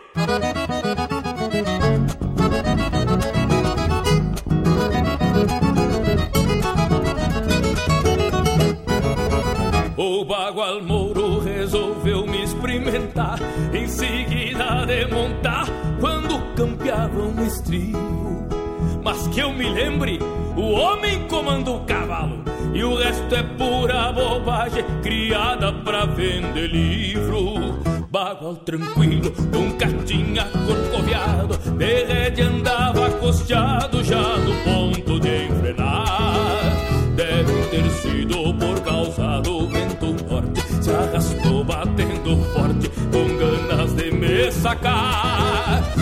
O 9.99 10.25
Bagual 10.25 10.81
Mouro 10.81 11.41
resolveu 11.41 12.27
me 12.27 12.43
experimentar 12.43 13.39
Em 13.75 13.87
seguida 13.87 14.87
de 14.87 15.05
montar 15.07 15.72
Quando 16.53 16.55
campeavam 16.55 17.35
o 17.35 17.47
estribo 17.47 18.47
mas 19.03 19.27
que 19.29 19.41
eu 19.41 19.53
me 19.53 19.69
lembre, 19.69 20.19
o 20.57 20.73
homem 20.73 21.27
comanda 21.27 21.71
o 21.71 21.81
cavalo 21.81 22.45
e 22.73 22.85
o 22.85 22.97
resto 22.97 23.35
é 23.35 23.43
pura 23.43 24.13
bobagem 24.13 24.85
criada 25.03 25.73
pra 25.73 26.05
vender 26.05 26.69
livro. 26.69 27.81
Bagual 28.11 28.57
tranquilo, 28.57 29.33
com 29.53 29.73
catinha 29.77 30.45
corcoviado, 30.67 31.59
de 31.77 32.05
rede 32.05 32.43
andava 32.43 33.11
costeado 33.13 34.05
já 34.05 34.37
no 34.39 34.55
ponto 34.63 35.19
de 35.19 35.47
enfrenar. 35.47 36.61
Deve 37.17 37.67
ter 37.71 37.91
sido 37.91 38.55
por 38.55 38.81
causa 38.83 39.41
do 39.41 39.67
vento 39.69 40.15
norte, 40.29 40.61
se 40.83 40.91
arrastou 40.91 41.65
batendo 41.65 42.37
forte, 42.53 42.89
com 43.11 43.39
ganas 43.39 43.95
de 43.95 44.11
me 44.13 44.51
sacar. 44.53 46.02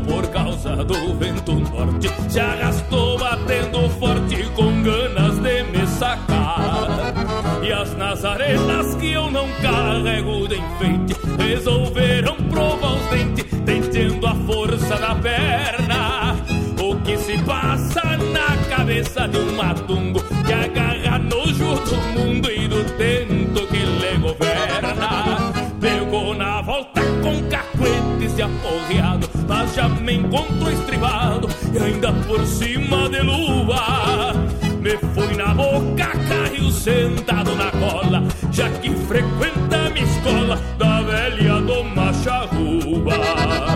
Por 0.00 0.26
causa 0.28 0.76
do 0.84 1.14
vento 1.14 1.54
norte. 1.54 2.08
Se 2.28 2.40
arrastou 2.40 3.18
batendo 3.18 3.88
forte 3.90 4.44
com 4.54 4.82
ganas 4.82 5.38
de 5.38 5.62
me 5.64 5.86
sacar. 5.86 7.14
E 7.62 7.72
as 7.72 7.96
nazarenas 7.96 8.94
que 8.96 9.12
eu 9.12 9.30
não 9.30 9.48
carrego 9.62 10.46
de 10.46 10.56
enfeite 10.56 11.14
Resolveram 11.38 12.36
provar 12.50 12.96
os 12.96 13.06
dentes 13.06 13.46
Tentando 13.64 14.26
a 14.26 14.34
força 14.34 14.96
da 14.96 15.14
perna. 15.14 16.36
O 16.82 16.96
que 17.00 17.16
se 17.16 17.38
passa 17.38 18.02
na 18.32 18.56
cabeça 18.68 19.26
de 19.26 19.38
um 19.38 19.56
matungo 19.56 20.20
Que 20.44 20.52
agarra 20.52 21.18
nojo 21.18 21.74
do 21.84 21.96
mundo 22.18 22.50
e 22.50 22.68
do 22.68 22.84
tento 22.96 23.66
que 23.68 23.78
lhe 23.78 24.18
governa. 24.18 25.52
Pegou 25.80 26.34
na 26.34 26.60
volta 26.60 27.00
com 27.22 27.42
cacuetes 27.48 28.38
e 28.38 28.42
aporreado 28.42 29.33
Mas 29.46 29.74
já 29.74 29.88
me 29.88 30.14
encontrou 30.14 30.70
estribado 30.70 31.48
E 31.72 31.78
ainda 31.78 32.12
por 32.12 32.44
cima 32.46 33.08
de 33.08 33.20
lua. 33.20 34.32
Me 34.80 34.98
fui 35.14 35.34
na 35.34 35.54
boca, 35.54 36.12
caiu 36.28 36.70
sentado 36.70 37.54
na 37.54 37.70
cola 37.70 38.22
Já 38.52 38.68
que 38.68 38.90
frequenta 38.90 39.88
minha 39.90 40.04
escola 40.04 40.60
Da 40.78 41.00
velha 41.00 41.60
do 41.62 41.82
Macharrua 41.84 43.73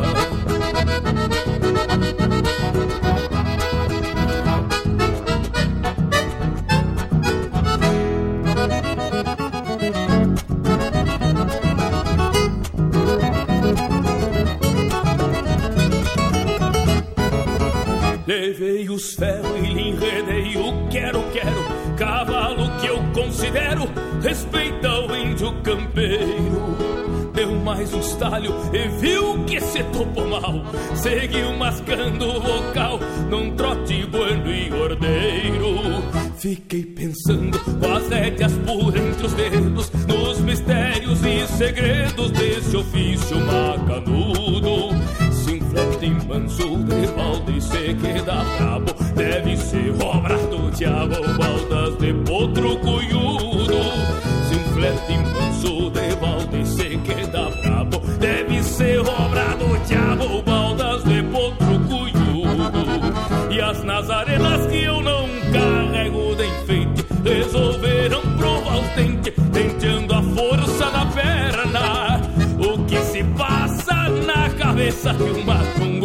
Levei 18.28 18.90
os 18.90 19.14
ferros 19.14 19.56
e 19.56 19.72
lhe 19.72 19.88
enredei 19.88 20.54
o 20.58 20.86
quero, 20.90 21.22
quero 21.32 21.96
Cavalo 21.96 22.78
que 22.78 22.86
eu 22.86 22.98
considero 23.14 23.88
respeita 24.22 25.00
o 25.00 25.16
índio 25.16 25.50
campeiro 25.62 26.76
Deu 27.32 27.52
mais 27.52 27.94
uns 27.94 28.12
talhos 28.16 28.54
e 28.74 28.88
viu 29.00 29.44
que 29.44 29.60
se 29.60 29.82
topou 29.84 30.26
mal. 30.26 30.60
Seguiu 30.96 31.56
mascando 31.56 32.26
o 32.26 32.40
vocal 32.40 32.98
num 33.30 33.54
trote 33.54 34.04
bueno 34.06 34.52
e 34.52 34.68
gordeiro. 34.68 36.02
Fiquei 36.36 36.84
pensando 36.84 37.56
com 37.60 37.92
as 37.92 38.08
rédeas 38.08 38.52
por 38.66 38.96
entre 38.96 39.24
os 39.24 39.32
dedos, 39.34 39.90
nos 40.08 40.40
mistérios 40.40 41.20
e 41.24 41.46
segredos 41.46 42.32
desse 42.32 42.76
ofício 42.76 43.36
macanudo. 43.36 45.27
Manso 46.38 46.76
de 46.84 47.06
balde 47.16 47.56
e 47.56 47.60
se 47.60 47.94
queda 47.94 48.44
brabo, 48.44 48.94
deve 49.16 49.56
ser 49.56 49.92
obra 50.00 50.38
do 50.46 50.70
diabo, 50.70 51.16
baldas 51.36 51.98
de 51.98 52.14
potro 52.14 52.76
cunhudo. 52.78 53.82
Se 54.46 54.54
um 54.54 54.72
flete 54.72 55.18
manso 55.18 55.90
de 55.90 56.14
balde 56.14 56.60
e 56.60 56.64
se 56.64 56.96
queda 56.98 57.50
brabo, 57.50 57.98
deve 58.20 58.62
ser 58.62 59.00
obra 59.00 59.56
do 59.56 59.84
diabo, 59.84 60.40
baldas 60.42 61.02
de 61.02 61.24
potro 61.24 61.80
cunhudo. 61.88 63.52
E 63.52 63.60
as 63.60 63.82
nazarenas 63.82 64.64
que 64.68 64.84
eu 64.84 65.02
não 65.02 65.26
carrego 65.52 66.36
de 66.36 66.46
enfeite, 66.46 67.04
resolveram 67.24 68.22
provar 68.36 68.78
os 68.78 68.88
dentes, 68.94 69.34
tenteando 69.52 70.14
a 70.14 70.22
força 70.22 70.88
da 70.88 71.04
perna. 71.06 72.20
O 72.64 72.84
que 72.84 72.98
se 73.00 73.24
passa 73.36 74.08
na 74.24 74.48
cabeça 74.50 75.12
de 75.12 75.24
um 75.24 75.44
matungo 75.44 75.97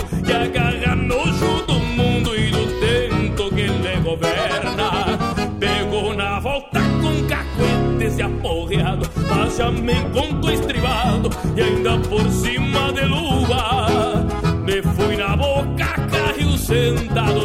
volta 6.43 6.81
com 7.01 7.25
cacuetes 7.25 8.19
e 8.19 8.21
aporreado, 8.21 9.09
mas 9.29 9.55
já 9.55 9.71
me 9.71 9.93
encontrou 9.93 10.53
estribado 10.53 11.29
e 11.55 11.61
ainda 11.61 11.97
por 11.99 12.29
cima 12.29 12.91
de 12.91 13.05
lua. 13.05 14.25
Me 14.65 14.81
fui 14.81 15.15
na 15.15 15.37
boca, 15.37 15.85
carril 16.11 16.57
sentado 16.57 17.42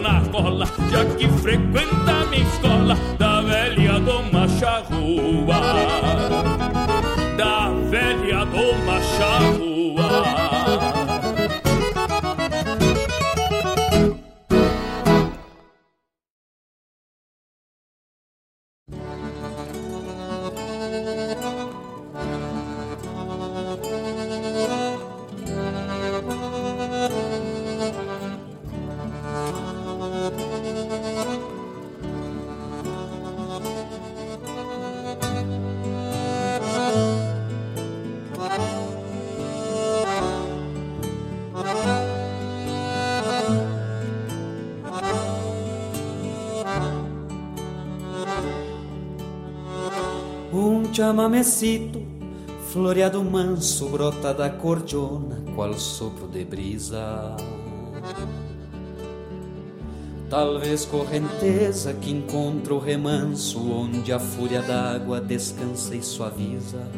Chamamecito 51.38 52.02
floreado 52.72 53.22
manso 53.22 53.88
brota 53.88 54.34
da 54.34 54.50
cordiona, 54.50 55.40
qual 55.54 55.72
sopro 55.74 56.26
de 56.26 56.44
brisa. 56.44 57.36
Talvez 60.28 60.84
correnteza 60.84 61.94
que 61.94 62.10
encontra 62.10 62.74
o 62.74 62.78
remanso 62.80 63.70
onde 63.70 64.12
a 64.12 64.18
fúria 64.18 64.60
d'água 64.62 65.20
descansa 65.20 65.94
e 65.94 66.02
suaviza. 66.02 66.88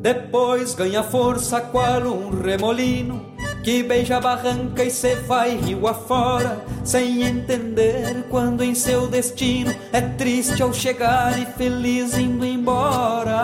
Depois 0.00 0.74
ganha 0.74 1.02
força 1.02 1.60
qual 1.60 2.02
um 2.02 2.30
remolino 2.30 3.33
que 3.64 3.82
beija 3.82 4.18
a 4.18 4.20
barranca 4.20 4.84
e 4.84 4.90
se 4.90 5.14
vai 5.16 5.56
rio 5.56 5.88
afora, 5.88 6.62
sem 6.84 7.22
entender 7.22 8.26
quando 8.28 8.62
em 8.62 8.74
seu 8.74 9.08
destino 9.08 9.74
é 9.90 10.02
triste 10.02 10.62
ao 10.62 10.72
chegar 10.72 11.40
e 11.40 11.46
feliz 11.46 12.18
indo 12.18 12.44
embora. 12.44 13.40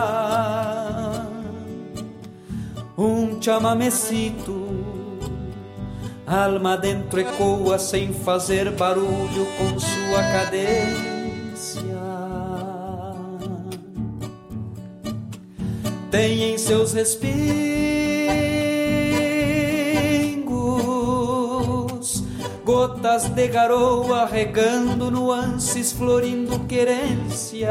Um 2.98 3.40
chamamecito, 3.40 4.68
alma 6.26 6.76
dentro 6.76 7.18
ecoa 7.18 7.78
sem 7.78 8.12
fazer 8.12 8.70
barulho 8.72 9.46
com 9.56 9.80
sua 9.80 10.22
cadência. 10.32 11.80
Tem 16.10 16.52
em 16.52 16.58
seus 16.58 16.92
respingos 16.92 17.89
gotas 22.80 23.28
de 23.28 23.46
garoa 23.46 24.24
regando 24.24 25.10
nuances, 25.10 25.92
florindo 25.92 26.60
querências. 26.60 27.68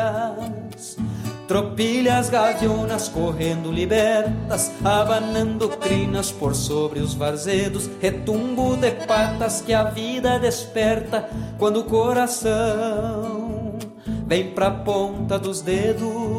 Tropilhas 1.48 2.30
gavionas 2.30 3.10
correndo 3.10 3.72
libertas, 3.72 4.72
abanando 4.86 5.68
crinas 5.68 6.32
por 6.32 6.54
sobre 6.54 7.00
os 7.00 7.16
varzedos, 7.16 7.90
retumbo 8.00 8.78
de 8.78 8.92
patas 8.92 9.62
que 9.62 9.74
a 9.74 9.86
vida 9.86 10.38
desperta 10.38 11.28
quando 11.58 11.80
o 11.80 11.86
coração 11.86 13.80
vem 14.28 14.52
pra 14.52 14.70
ponta 14.70 15.40
dos 15.40 15.62
dedos. 15.62 16.39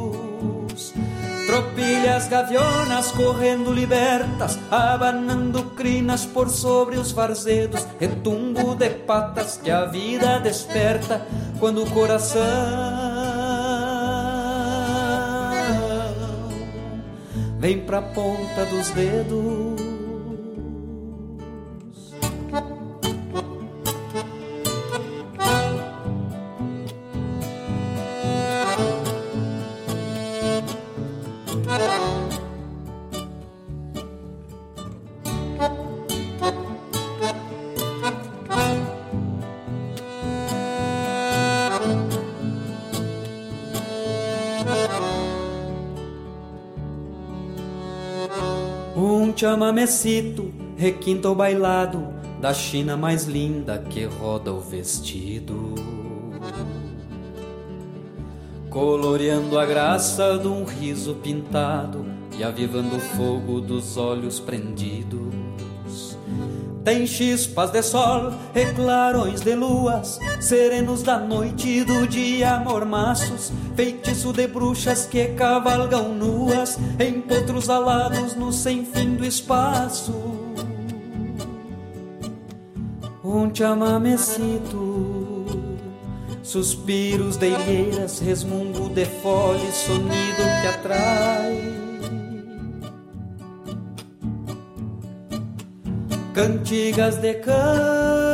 Tropilhas 1.50 2.28
gavionas 2.28 3.10
correndo 3.10 3.72
libertas, 3.72 4.56
abanando 4.70 5.64
crinas 5.74 6.24
por 6.24 6.48
sobre 6.48 6.96
os 6.96 7.10
varzedos, 7.10 7.84
retumbo 7.98 8.76
de 8.76 8.88
patas 8.90 9.58
que 9.60 9.68
a 9.68 9.84
vida 9.84 10.38
desperta 10.38 11.26
quando 11.58 11.82
o 11.82 11.90
coração 11.90 12.40
vem 17.58 17.80
pra 17.80 18.00
ponta 18.00 18.64
dos 18.66 18.90
dedos. 18.90 19.69
Um 48.96 49.32
chamamecito 49.36 50.52
requinta 50.76 51.30
o 51.30 51.34
bailado 51.34 52.12
da 52.40 52.52
China 52.52 52.96
mais 52.96 53.24
linda 53.24 53.78
que 53.78 54.04
roda 54.04 54.52
o 54.52 54.58
vestido. 54.58 55.74
Coloreando 58.68 59.58
a 59.58 59.64
graça 59.64 60.36
de 60.38 60.48
um 60.48 60.64
riso 60.64 61.14
pintado 61.22 62.04
e 62.36 62.42
avivando 62.42 62.96
o 62.96 63.00
fogo 63.00 63.60
dos 63.60 63.96
olhos 63.96 64.40
prendidos. 64.40 65.39
Tem 66.84 67.06
chispas 67.06 67.70
de 67.70 67.82
sol 67.82 68.32
e 68.54 68.64
clarões 68.74 69.42
de 69.42 69.54
luas, 69.54 70.18
serenos 70.40 71.02
da 71.02 71.18
noite 71.18 71.68
e 71.68 71.84
do 71.84 72.06
dia 72.06 72.58
mormaços, 72.58 73.52
feitiço 73.76 74.32
de 74.32 74.46
bruxas 74.46 75.04
que 75.04 75.28
cavalgam 75.28 76.14
nuas 76.14 76.78
em 76.98 77.20
potros 77.20 77.68
alados 77.68 78.34
no 78.34 78.50
sem 78.50 78.86
fim 78.86 79.14
do 79.14 79.26
espaço. 79.26 80.14
Um 83.22 83.54
chamamecito, 83.54 85.44
suspiros 86.42 87.36
de 87.36 87.48
ilheiras, 87.48 88.20
resmungo 88.20 88.88
de 88.88 89.04
folha, 89.04 89.70
sonido 89.70 90.42
que 90.62 90.66
atrai. 90.66 91.79
Cantigas 96.40 97.16
de 97.20 97.34
campo 97.34 98.24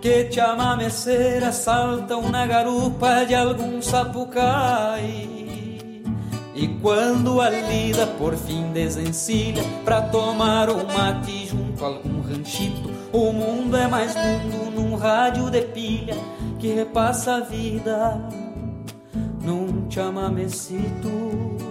que 0.00 0.24
te 0.26 0.38
amameceras 0.38 1.56
saltam 1.56 2.30
na 2.30 2.46
garupa 2.46 3.24
de 3.24 3.34
algum 3.34 3.82
sapucai. 3.82 5.28
E 6.54 6.68
quando 6.80 7.40
a 7.40 7.50
lida 7.50 8.06
por 8.18 8.36
fim 8.36 8.70
desencilha 8.72 9.64
pra 9.84 10.00
tomar 10.00 10.70
um 10.70 10.84
mate 10.86 11.48
junto 11.48 11.84
a 11.84 11.88
algum 11.88 12.20
ranchito, 12.20 12.88
o 13.12 13.32
mundo 13.32 13.76
é 13.76 13.88
mais 13.88 14.14
mundo 14.14 14.70
num 14.76 14.94
rádio 14.94 15.50
de 15.50 15.62
pilha 15.62 16.16
que 16.60 16.68
repassa 16.68 17.34
a 17.34 17.40
vida 17.40 18.16
num 19.42 19.90
chamamecito. 19.90 21.69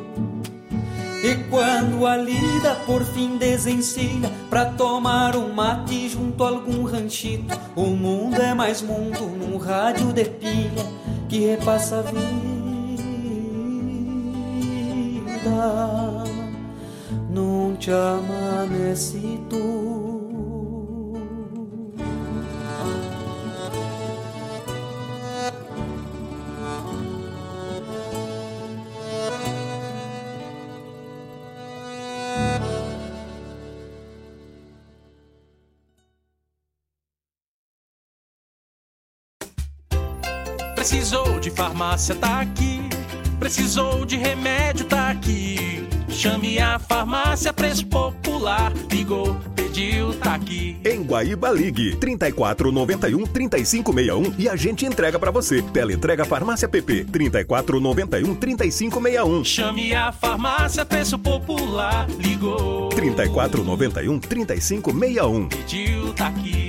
E 1.22 1.36
quando 1.50 2.06
a 2.06 2.16
lida 2.16 2.76
por 2.86 3.04
fim 3.04 3.38
desencilha 3.38 4.32
Pra 4.50 4.66
tomar 4.66 5.36
um 5.36 5.52
mate 5.54 6.08
junto 6.08 6.42
a 6.44 6.50
algum 6.50 6.84
ranchito 6.84 7.60
O 7.76 7.88
mundo 7.88 8.42
é 8.42 8.54
mais 8.54 8.82
mundo 8.82 9.28
num 9.28 9.58
rádio 9.58 10.14
de 10.14 10.24
pilha 10.24 10.86
Que 11.28 11.40
repassa 11.48 12.00
a 12.00 12.04
vida 12.04 12.20
Num 17.30 17.76
chamamecito 17.80 19.60
de 41.50 41.56
farmácia, 41.56 42.16
tá 42.16 42.42
aqui. 42.42 42.80
Precisou 43.40 44.06
de 44.06 44.16
remédio, 44.16 44.86
tá 44.86 45.10
aqui. 45.10 45.88
Chame 46.10 46.60
a 46.60 46.78
farmácia 46.78 47.52
Preço 47.52 47.86
Popular. 47.88 48.72
Ligou, 48.92 49.36
pediu, 49.56 50.14
tá 50.16 50.36
aqui. 50.36 50.78
Em 50.86 51.02
Guaíba 51.02 51.50
Ligue 51.50 51.96
3491 51.96 53.26
3561 53.26 54.34
e 54.38 54.48
a 54.48 54.56
gente 54.56 54.86
entrega 54.86 55.18
para 55.18 55.32
você. 55.32 55.62
Teleentrega 55.62 56.26
Farmácia 56.26 56.68
PP 56.68 57.06
3491 57.06 58.36
3561. 58.36 59.44
Chame 59.46 59.94
a 59.94 60.12
farmácia 60.12 60.86
Preço 60.86 61.18
Popular. 61.18 62.08
Ligou. 62.20 62.90
3491 62.90 64.20
3561. 64.20 65.48
Pediu, 65.48 66.14
tá 66.14 66.28
aqui. 66.28 66.69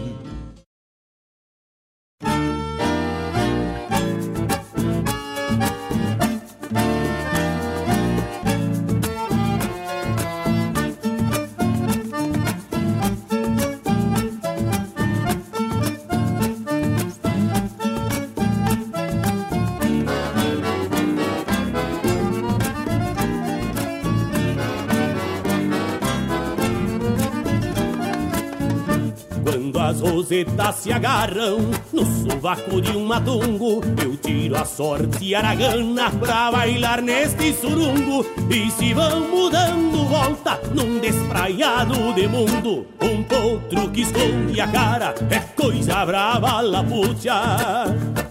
Rosetas 30.31 30.75
se 30.75 30.93
agarram 30.93 31.59
no 31.91 32.05
sovaco 32.05 32.81
de 32.81 32.95
um 32.95 33.05
matungo. 33.05 33.81
Eu 34.01 34.15
tiro 34.15 34.55
a 34.55 34.63
sorte 34.63 35.35
aragana 35.35 36.09
pra 36.09 36.49
bailar 36.49 37.01
neste 37.01 37.53
surungo. 37.53 38.25
E 38.49 38.71
se 38.71 38.93
vão 38.93 39.27
mudando 39.27 40.05
volta 40.05 40.57
num 40.73 40.99
despraiado 40.99 42.13
de 42.13 42.27
mundo. 42.29 42.87
Um 43.01 43.23
potro 43.23 43.91
que 43.91 44.03
esconde 44.03 44.61
a 44.61 44.67
cara 44.67 45.13
é 45.29 45.39
coisa 45.39 46.05
brava, 46.05 46.61
lapucha. 46.61 47.33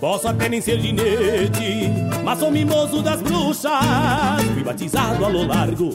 Posso 0.01 0.29
até 0.29 0.49
nem 0.49 0.63
ser 0.63 0.81
ginete, 0.81 1.91
mas 2.25 2.39
sou 2.39 2.51
mimoso 2.51 3.03
das 3.03 3.21
bruxas. 3.21 3.73
Fui 4.55 4.63
batizado 4.63 5.23
a 5.23 5.29
lo 5.29 5.47
largo 5.47 5.93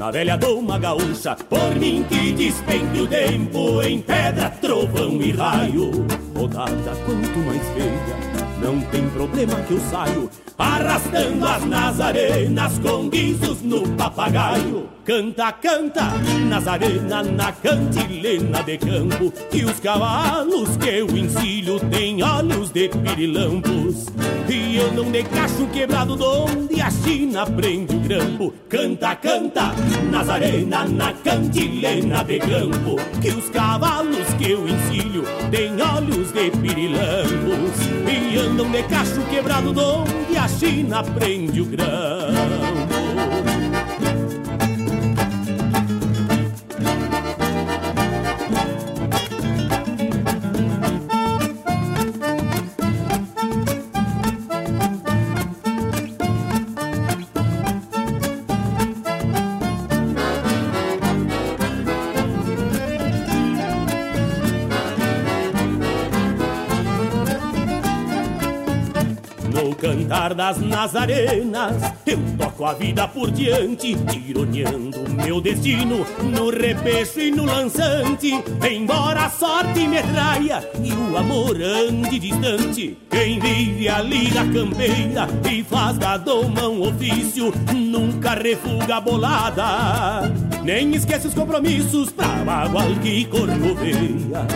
na 0.00 0.10
velha 0.10 0.34
doma 0.38 0.78
gaúcha, 0.78 1.36
por 1.36 1.74
mim 1.76 2.02
que 2.08 2.32
despende 2.32 3.02
o 3.02 3.06
tempo 3.06 3.82
em 3.82 4.00
pedra, 4.00 4.48
trovão 4.48 5.20
e 5.20 5.30
raio. 5.30 5.90
Rodada 6.34 6.96
quanto 7.04 7.38
mais 7.40 7.68
feia, 7.74 8.16
não 8.62 8.80
tem 8.80 9.06
problema 9.10 9.56
que 9.56 9.74
eu 9.74 9.80
saio 9.90 10.30
arrastando 10.58 11.46
as 11.46 11.64
nazarenas 11.66 12.78
com 12.78 13.10
guizos 13.10 13.60
no 13.60 13.86
papagaio. 13.90 14.88
Canta, 15.04 15.50
canta, 15.52 16.12
Nazarena 16.48 17.22
na 17.22 17.52
cantilena 17.52 18.62
de 18.62 18.76
campo 18.76 19.32
E 19.50 19.64
os 19.64 19.80
cavalos 19.80 20.76
que 20.76 20.88
eu 20.88 21.06
ensilho 21.16 21.80
têm 21.90 22.22
olhos 22.22 22.70
de 22.70 22.88
pirilampos. 22.88 24.06
E 24.48 24.78
andam 24.78 25.10
de 25.10 25.22
cacho 25.24 25.66
quebrado 25.72 26.16
donde 26.16 26.80
a 26.80 26.90
China 26.90 27.46
prende 27.46 27.96
o 27.96 28.00
grampo. 28.00 28.52
Canta, 28.68 29.16
canta, 29.16 29.72
Nazarena 30.10 30.84
na 30.84 31.12
cantilena 31.14 32.22
de 32.22 32.38
campo 32.38 32.96
Que 33.22 33.30
os 33.30 33.48
cavalos 33.48 34.28
que 34.38 34.50
eu 34.50 34.68
ensilho 34.68 35.24
têm 35.50 35.80
olhos 35.80 36.30
de 36.30 36.50
pirilampos. 36.50 37.80
E 38.06 38.38
andam 38.38 38.70
de 38.70 38.82
cacho 38.82 39.22
quebrado 39.30 39.72
donde 39.72 40.36
a 40.36 40.46
China 40.46 41.02
prende 41.02 41.60
o 41.60 41.64
grampo 41.64 42.79
das 70.28 70.58
Nazarenas, 70.58 71.94
eu 72.06 72.18
toco 72.36 72.66
a 72.66 72.74
vida 72.74 73.08
por 73.08 73.30
diante, 73.30 73.96
tironeando 74.04 74.98
meu 75.08 75.40
destino 75.40 76.06
no 76.22 76.50
repecho 76.50 77.20
e 77.20 77.30
no 77.30 77.46
lançante. 77.46 78.32
Embora 78.70 79.24
a 79.24 79.30
sorte 79.30 79.88
me 79.88 80.02
traia 80.02 80.62
e 80.82 80.92
o 80.92 81.16
amor 81.16 81.56
ande 81.60 82.18
distante, 82.18 82.98
quem 83.08 83.40
vive 83.40 83.88
ali 83.88 84.30
na 84.30 84.46
campeira 84.52 85.26
e 85.50 85.64
faz 85.64 85.96
da 85.96 86.18
doma 86.18 86.68
um 86.68 86.82
ofício, 86.82 87.52
nunca 87.74 88.34
refuga 88.34 88.96
a 88.96 89.00
bolada, 89.00 90.32
nem 90.62 90.94
esquece 90.94 91.28
os 91.28 91.34
compromissos 91.34 92.12
pra 92.12 92.28
bagual 92.44 92.94
que 93.02 93.24
corcoveia 93.24 94.46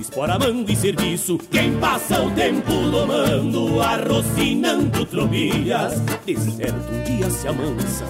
espora, 0.00 0.38
mando 0.38 0.70
e 0.70 0.76
serviço. 0.76 1.38
Quem 1.50 1.78
passa 1.78 2.22
o 2.22 2.30
tempo 2.30 2.72
domando, 2.90 3.80
arrocinando 3.80 5.04
trobilhas, 5.06 6.00
de 6.26 6.36
certo 6.36 6.92
um 6.92 7.04
dia 7.04 7.30
se 7.30 7.48
amansa 7.48 8.04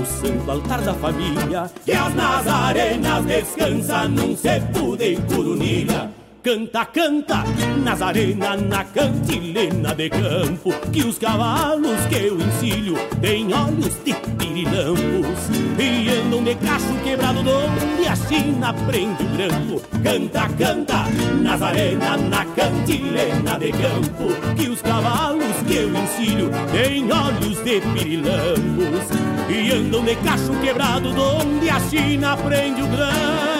no 0.00 0.06
santo 0.06 0.50
altar 0.50 0.80
da 0.80 0.94
família, 0.94 1.70
que 1.84 1.92
as 1.92 2.14
nazarenas 2.14 3.24
descansam 3.26 4.08
num 4.08 4.36
cepo 4.36 4.96
de 4.96 5.16
curunilha. 5.16 6.19
Canta, 6.42 6.86
canta, 6.86 7.44
Nazarena 7.84 8.56
na 8.56 8.82
cantilena 8.84 9.94
de 9.94 10.08
campo 10.08 10.72
Que 10.90 11.02
os 11.02 11.18
cavalos 11.18 12.06
que 12.08 12.14
eu 12.14 12.40
ensilho 12.40 12.94
têm 13.20 13.52
olhos 13.52 13.94
de 14.02 14.14
pirilampos 14.38 15.50
E 15.78 16.08
andam 16.08 16.42
de 16.42 16.54
cacho 16.54 16.94
quebrado 17.04 17.42
donde 17.42 18.08
a 18.08 18.16
China 18.16 18.72
prende 18.86 19.22
o 19.22 19.28
grampo 19.36 19.82
Canta, 20.02 20.48
canta, 20.56 21.04
Nazarena 21.42 22.16
na 22.16 22.46
cantilena 22.46 23.58
de 23.58 23.72
campo 23.72 24.56
Que 24.56 24.70
os 24.70 24.80
cavalos 24.80 25.56
que 25.66 25.76
eu 25.76 25.90
ensilho 25.94 26.50
têm 26.72 27.12
olhos 27.12 27.62
de 27.62 27.82
pirilampos 27.92 29.10
E 29.50 29.72
andam 29.72 30.02
de 30.02 30.16
cacho 30.16 30.58
quebrado 30.62 31.12
donde 31.12 31.68
a 31.68 31.78
China 31.80 32.34
prende 32.38 32.80
o 32.80 32.86
grampo 32.86 33.59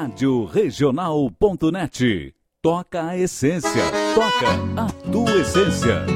Rádio 0.00 0.46
Regional.net. 0.46 2.34
Toca 2.62 3.08
a 3.08 3.18
essência. 3.18 3.84
Toca 4.14 4.80
a 4.80 4.86
tua 5.12 5.30
essência. 5.36 6.06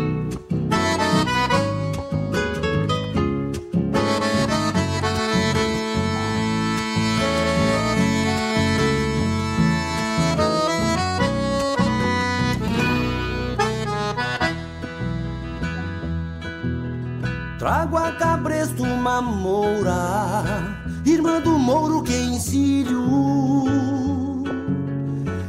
Trago 17.58 17.98
a 17.98 18.12
cabresto 18.12 18.82
uma 18.82 19.20
moura 19.20 20.83
irmã 21.12 21.40
do 21.40 21.58
Mouro 21.58 22.02
que 22.02 22.14
encilho 22.14 23.02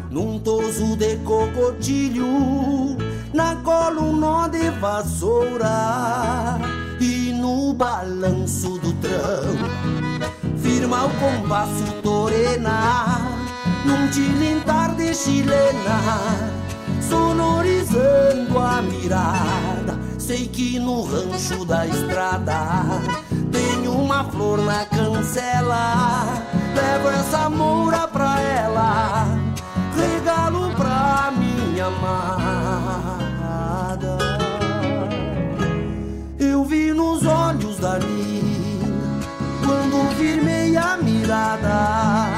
Num 0.10 0.40
toso 0.40 0.96
de 0.98 1.18
cocotilho 1.18 2.98
Na 3.34 3.56
cola 3.58 4.02
um 4.02 4.16
nó 4.16 4.48
de 4.48 4.70
vassoura 4.72 6.60
E 7.00 7.32
no 7.34 7.74
balanço 7.74 8.78
do 8.80 8.94
trão 8.94 9.56
Firma 10.58 11.06
o 11.06 11.10
compasso 11.12 11.84
torena 12.04 13.38
Num 13.86 14.08
tilintar 14.10 14.96
de 14.96 15.14
chilena 15.14 16.00
Sonorizando 17.02 18.60
a 18.60 18.82
mirada 18.82 20.05
Sei 20.26 20.48
que 20.48 20.80
no 20.80 21.04
rancho 21.04 21.64
da 21.66 21.86
estrada 21.86 22.84
tem 23.52 23.88
uma 23.88 24.24
flor 24.24 24.58
na 24.58 24.84
cancela. 24.86 26.26
Levo 26.74 27.10
essa 27.10 27.48
moura 27.48 28.08
pra 28.08 28.42
ela, 28.42 29.28
regalo 29.96 30.72
pra 30.72 31.32
minha 31.38 31.86
amada. 31.86 32.18
Eu 36.40 36.66
vi 36.66 36.92
nos 36.92 37.24
olhos 37.24 37.78
da 37.78 38.00
linda, 38.00 39.22
quando 39.64 40.10
firmei 40.16 40.76
a 40.76 40.98
mirada. 40.98 42.32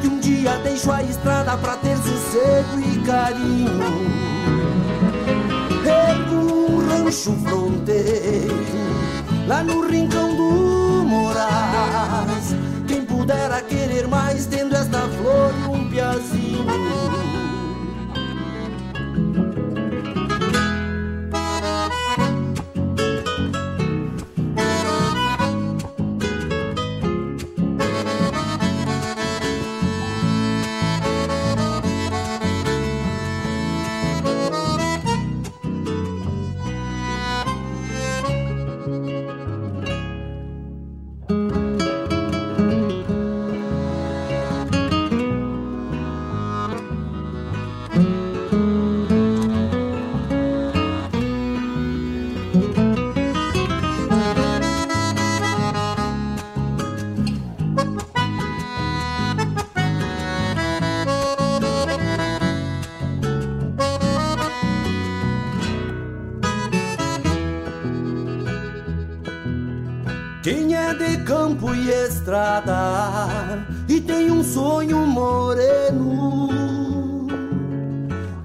Que 0.00 0.08
um 0.08 0.18
dia 0.20 0.56
deixo 0.62 0.90
a 0.90 1.02
estrada 1.02 1.54
pra 1.58 1.76
ter 1.76 1.98
sossego 1.98 2.80
e 2.80 2.98
carinho. 3.00 4.33
Rancho 7.14 7.32
fronteiro 7.44 8.56
lá 9.46 9.62
no 9.62 9.86
rincão 9.86 10.34
do 10.34 11.04
Moraes. 11.06 12.56
Quem 12.88 13.04
pudera 13.04 13.62
querer 13.62 14.08
mais, 14.08 14.46
tendo 14.46 14.74
esta 14.74 14.98
flor 14.98 15.54
e 15.62 15.68
um 15.68 15.88
piazinho. 15.90 17.13
Estrada 72.14 73.66
e 73.88 74.00
tem 74.00 74.30
um 74.30 74.44
sonho 74.44 74.98
moreno 74.98 76.48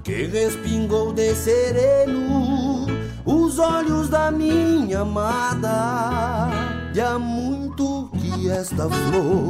que 0.02 0.24
respingou 0.24 1.12
de 1.12 1.34
sereno 1.34 2.86
os 3.24 3.58
olhos 3.58 4.08
da 4.08 4.30
minha 4.30 5.00
amada. 5.00 6.48
E 6.94 7.00
há 7.00 7.18
muito 7.18 8.10
que 8.14 8.50
esta 8.50 8.88
flor 8.88 9.48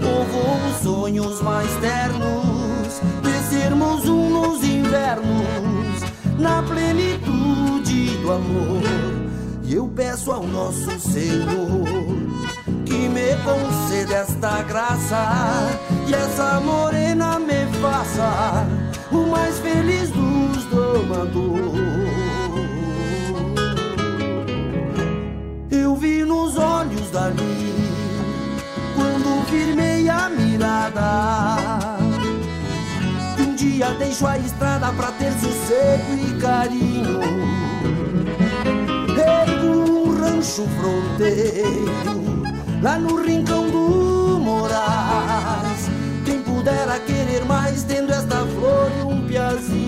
povoou 0.00 0.68
os 0.70 0.82
sonhos 0.82 1.42
mais 1.42 1.70
ternos 1.76 3.00
de 3.22 3.32
sermos 3.48 4.04
um 4.08 4.30
nos 4.30 4.62
invernos 4.62 6.02
na 6.38 6.62
plenitude 6.62 8.18
do 8.18 8.32
amor. 8.32 9.17
E 9.68 9.74
eu 9.74 9.86
peço 9.86 10.32
ao 10.32 10.44
nosso 10.44 10.98
Senhor 10.98 11.84
que 12.86 13.06
me 13.06 13.36
conceda 13.44 14.14
esta 14.14 14.62
graça 14.62 15.68
e 16.06 16.14
essa 16.14 16.58
morena 16.58 17.38
me 17.38 17.66
faça 17.78 18.66
o 19.12 19.26
mais 19.26 19.58
feliz 19.58 20.08
dos 20.08 20.64
domadores. 20.64 21.68
Eu 25.70 25.94
vi 25.96 26.24
nos 26.24 26.56
olhos 26.56 27.10
dali 27.10 27.84
quando 28.94 29.44
firmei 29.50 30.08
a 30.08 30.30
mirada. 30.30 31.58
Um 33.38 33.54
dia 33.54 33.90
deixo 33.98 34.26
a 34.26 34.38
estrada 34.38 34.90
pra 34.92 35.12
ter 35.12 35.32
sossego 35.32 36.14
e 36.26 36.40
carinho. 36.40 37.47
Rancho 40.38 40.68
fronteiro 40.68 42.42
lá 42.80 42.96
no 42.96 43.20
rincão 43.20 43.68
do 43.68 44.38
Moraes. 44.38 45.90
Quem 46.24 46.40
pudera 46.42 47.00
querer 47.00 47.44
mais, 47.44 47.82
tendo 47.82 48.12
esta 48.12 48.46
flor 48.46 48.88
e 49.00 49.02
um 49.02 49.26
piazinho. 49.26 49.87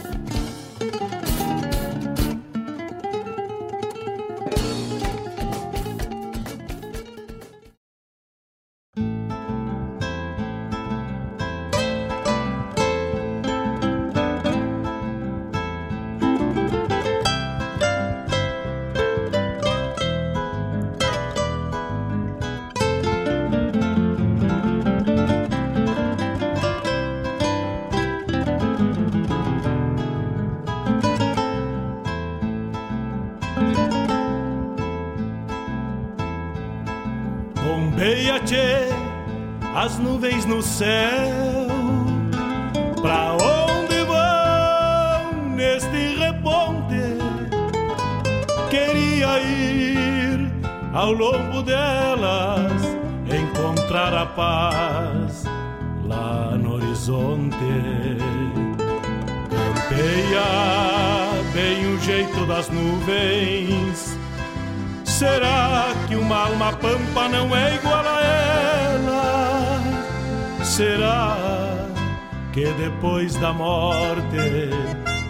Da 73.51 73.53
morte, 73.53 74.69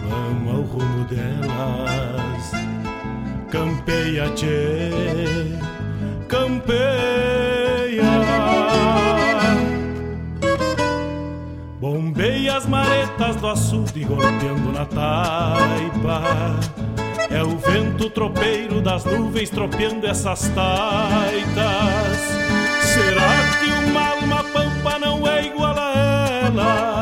vamos 0.08 0.54
ao 0.54 0.62
rumo 0.62 1.04
delas. 1.04 2.52
Campeia, 3.50 4.28
tchê, 4.30 4.90
campeia. 6.28 6.82
Bombeia 11.80 12.56
as 12.56 12.66
maretas 12.66 13.36
do 13.36 13.48
açude 13.48 14.04
golpeando 14.04 14.72
na 14.72 14.86
taipa. 14.86 16.22
É 17.28 17.42
o 17.42 17.56
vento 17.58 18.08
tropeiro 18.10 18.80
das 18.80 19.04
nuvens 19.04 19.50
tropeando 19.50 20.06
essas 20.06 20.48
taitas. 20.48 22.18
Será 22.82 23.32
que 23.58 23.90
uma 23.90 24.08
alma 24.10 24.44
pampa 24.44 24.98
não 24.98 25.26
é 25.26 25.46
igual 25.46 25.74
a 25.76 26.28
ela? 26.44 27.01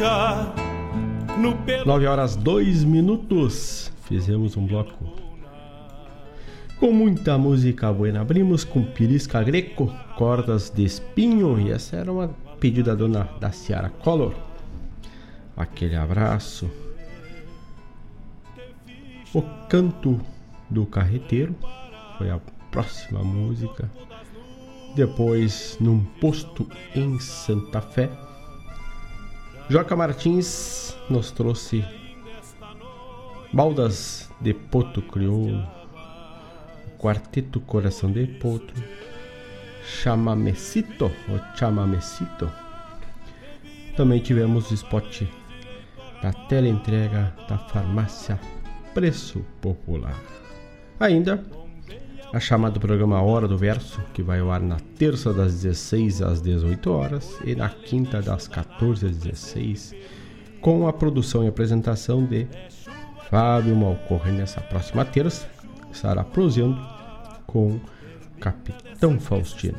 ficha 0.00 0.54
no 1.38 1.56
pelo. 1.58 1.84
9 1.84 2.06
horas 2.06 2.36
2 2.36 2.84
minutos. 2.84 3.92
Fizemos 4.04 4.56
um 4.56 4.66
bloco 4.66 5.20
com 6.78 6.90
muita 6.92 7.36
música 7.36 7.92
buena. 7.92 8.22
Abrimos 8.22 8.64
com 8.64 8.82
Pirisca 8.82 9.42
Greco, 9.42 9.92
Cordas 10.16 10.70
de 10.70 10.84
Espinho. 10.84 11.60
E 11.60 11.70
essa 11.70 11.96
era 11.96 12.10
uma 12.10 12.28
pedida 12.58 12.96
da 12.96 12.96
dona 12.96 13.28
da 13.38 13.52
Ciara 13.52 13.90
Color. 13.90 14.34
Aquele 15.56 15.96
abraço. 15.96 16.70
O 19.34 19.42
Canto 19.68 20.18
do 20.68 20.86
Carreteiro 20.86 21.54
foi 22.16 22.30
a 22.30 22.40
próxima 22.70 23.22
música. 23.22 23.90
Depois, 24.96 25.76
num 25.78 26.02
posto 26.20 26.66
em 26.96 27.20
Santa 27.20 27.80
Fé 27.80 28.10
Joca 29.70 29.94
Martins 29.94 30.96
nos 31.08 31.30
trouxe 31.30 31.84
Baldas 33.52 34.28
de 34.40 34.52
Poto 34.52 35.00
Crioulo, 35.00 35.64
Quarteto 36.98 37.60
Coração 37.60 38.10
de 38.10 38.26
Poto, 38.26 38.74
Chamamecito 39.84 41.04
ou 41.04 41.38
Chamamecito. 41.54 42.50
Também 43.96 44.18
tivemos 44.18 44.72
o 44.72 44.74
spot 44.74 45.22
da 46.20 46.32
teleentrega 46.48 47.32
da 47.48 47.56
farmácia 47.56 48.40
Preço 48.92 49.38
Popular. 49.60 50.20
Ainda 50.98 51.44
a 52.32 52.38
chamada 52.38 52.78
programa 52.78 53.20
Hora 53.20 53.48
do 53.48 53.58
Verso, 53.58 54.00
que 54.14 54.22
vai 54.22 54.38
ao 54.38 54.50
ar 54.52 54.60
na 54.60 54.76
terça 54.96 55.32
das 55.32 55.62
16 55.62 56.22
às 56.22 56.40
18 56.40 56.90
horas 56.90 57.36
e 57.44 57.56
na 57.56 57.68
quinta 57.68 58.22
das 58.22 58.46
14 58.46 59.06
às 59.06 59.16
16, 59.16 59.94
com 60.60 60.86
a 60.86 60.92
produção 60.92 61.44
e 61.44 61.48
apresentação 61.48 62.24
de 62.24 62.46
Fábio 63.28 63.74
Malcorre 63.74 64.30
nessa 64.30 64.60
próxima 64.60 65.04
terça, 65.04 65.48
estará 65.92 66.22
prosendo 66.22 66.80
com 67.46 67.80
Capitão 68.38 69.18
Faustino. 69.18 69.78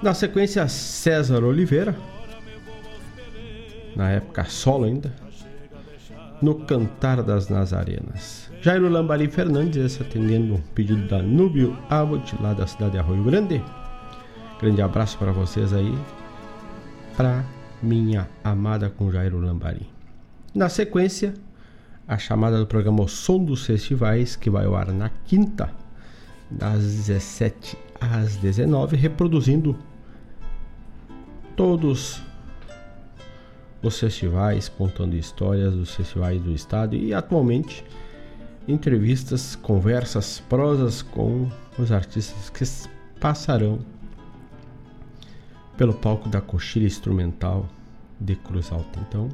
Na 0.00 0.14
sequência, 0.14 0.68
César 0.68 1.42
Oliveira, 1.42 1.96
na 3.96 4.10
época 4.10 4.44
solo 4.44 4.84
ainda, 4.84 5.12
no 6.40 6.54
Cantar 6.54 7.24
das 7.24 7.48
Nazarenas. 7.48 8.47
Jairo 8.60 8.88
Lambari 8.88 9.28
Fernandes 9.28 10.00
atendendo 10.00 10.60
pedido 10.74 11.06
da 11.06 11.22
Núbio 11.22 11.78
Abbott, 11.88 12.34
lá 12.42 12.52
da 12.52 12.66
cidade 12.66 12.92
de 12.92 12.98
Arroio 12.98 13.22
Grande. 13.22 13.62
Grande 14.60 14.82
abraço 14.82 15.16
para 15.16 15.30
vocês 15.30 15.72
aí, 15.72 15.96
para 17.16 17.44
minha 17.80 18.28
amada 18.42 18.90
com 18.90 19.12
Jairo 19.12 19.38
Lambari. 19.38 19.88
Na 20.52 20.68
sequência, 20.68 21.34
a 22.06 22.18
chamada 22.18 22.58
do 22.58 22.66
programa 22.66 23.04
O 23.04 23.08
Som 23.08 23.44
dos 23.44 23.64
Festivais, 23.64 24.34
que 24.34 24.50
vai 24.50 24.66
ao 24.66 24.74
ar 24.74 24.88
na 24.88 25.08
quinta, 25.08 25.70
das 26.50 26.82
17 26.82 27.78
às 28.00 28.36
19, 28.38 28.96
reproduzindo 28.96 29.76
todos 31.54 32.20
os 33.80 34.00
festivais, 34.00 34.68
contando 34.68 35.14
histórias 35.14 35.74
dos 35.74 35.94
festivais 35.94 36.42
do 36.42 36.50
estado 36.50 36.96
e 36.96 37.14
atualmente 37.14 37.84
entrevistas, 38.68 39.56
conversas, 39.56 40.40
prosas 40.48 41.00
com 41.00 41.48
os 41.78 41.90
artistas 41.90 42.50
que 42.50 42.64
passarão 43.18 43.78
pelo 45.76 45.94
palco 45.94 46.28
da 46.28 46.40
coxilha 46.40 46.86
instrumental 46.86 47.66
de 48.20 48.36
Cruz 48.36 48.70
Alta. 48.70 49.00
Então, 49.00 49.28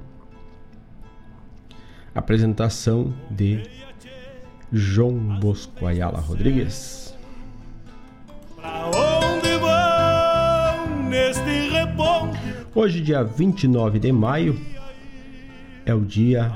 apresentação 2.14 3.12
de 3.28 3.68
João 4.72 5.18
Bosco 5.41 5.85
Ayala 5.85 6.20
Rodrigues. 6.20 7.12
Hoje, 12.74 13.01
dia 13.01 13.24
29 13.24 13.99
de 13.99 14.12
maio, 14.12 14.61
é 15.87 15.95
o 15.95 16.01
dia 16.01 16.53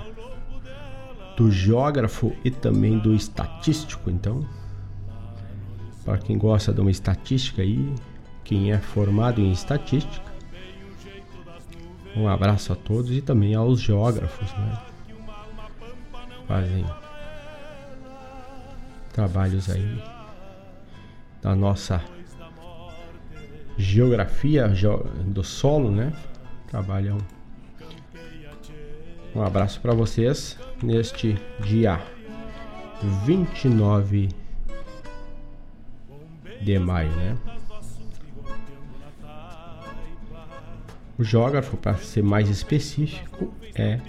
do 1.38 1.52
geógrafo 1.52 2.32
e 2.44 2.50
também 2.50 2.98
do 2.98 3.14
estatístico. 3.14 4.10
Então, 4.10 4.44
para 6.04 6.18
quem 6.18 6.36
gosta 6.36 6.72
de 6.72 6.80
uma 6.80 6.90
estatística 6.90 7.62
aí, 7.62 7.94
quem 8.42 8.72
é 8.72 8.78
formado 8.78 9.40
em 9.40 9.52
estatística, 9.52 10.26
um 12.16 12.26
abraço 12.26 12.72
a 12.72 12.76
todos 12.76 13.12
e 13.12 13.22
também 13.22 13.54
aos 13.54 13.80
geógrafos, 13.80 14.50
né? 14.54 14.82
Fazem 16.48 16.84
trabalhos 19.12 19.70
aí 19.70 20.02
da 21.40 21.54
nossa 21.54 22.02
geografia 23.76 24.72
do 25.24 25.44
solo, 25.44 25.92
né? 25.92 26.12
Trabalham. 26.66 27.18
Um 29.38 29.44
abraço 29.44 29.80
para 29.80 29.94
vocês 29.94 30.58
neste 30.82 31.38
dia 31.60 32.04
29 33.24 34.30
de 36.60 36.76
maio, 36.80 37.08
né? 37.12 37.38
O 41.16 41.22
geógrafo, 41.22 41.76
para 41.76 41.96
ser 41.98 42.24
mais 42.24 42.48
específico, 42.48 43.54
é 43.76 44.00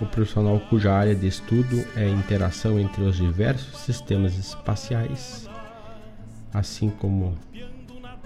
o 0.00 0.06
profissional 0.06 0.58
cuja 0.70 0.94
área 0.94 1.14
de 1.14 1.26
estudo 1.26 1.86
é 1.94 2.04
a 2.04 2.08
interação 2.08 2.78
entre 2.78 3.02
os 3.02 3.18
diversos 3.18 3.80
sistemas 3.80 4.34
espaciais, 4.38 5.46
assim 6.54 6.88
como 6.88 7.36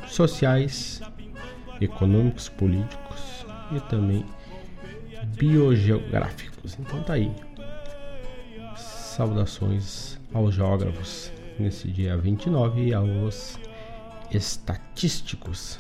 sociais, 0.07 1.03
econômicos, 1.81 2.49
políticos 2.49 3.45
e 3.72 3.81
também 3.91 4.25
biogeográficos. 5.35 6.76
Então 6.78 7.03
tá 7.03 7.14
aí. 7.14 7.30
Saudações 8.76 10.18
aos 10.32 10.55
geógrafos 10.55 11.32
nesse 11.59 11.89
dia 11.89 12.16
29 12.16 12.89
e 12.89 12.95
aos 12.95 13.59
estatísticos. 14.30 15.78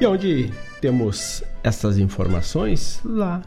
E 0.00 0.06
onde 0.06 0.52
temos 0.80 1.44
essas 1.62 1.98
informações? 1.98 3.00
Lá 3.04 3.42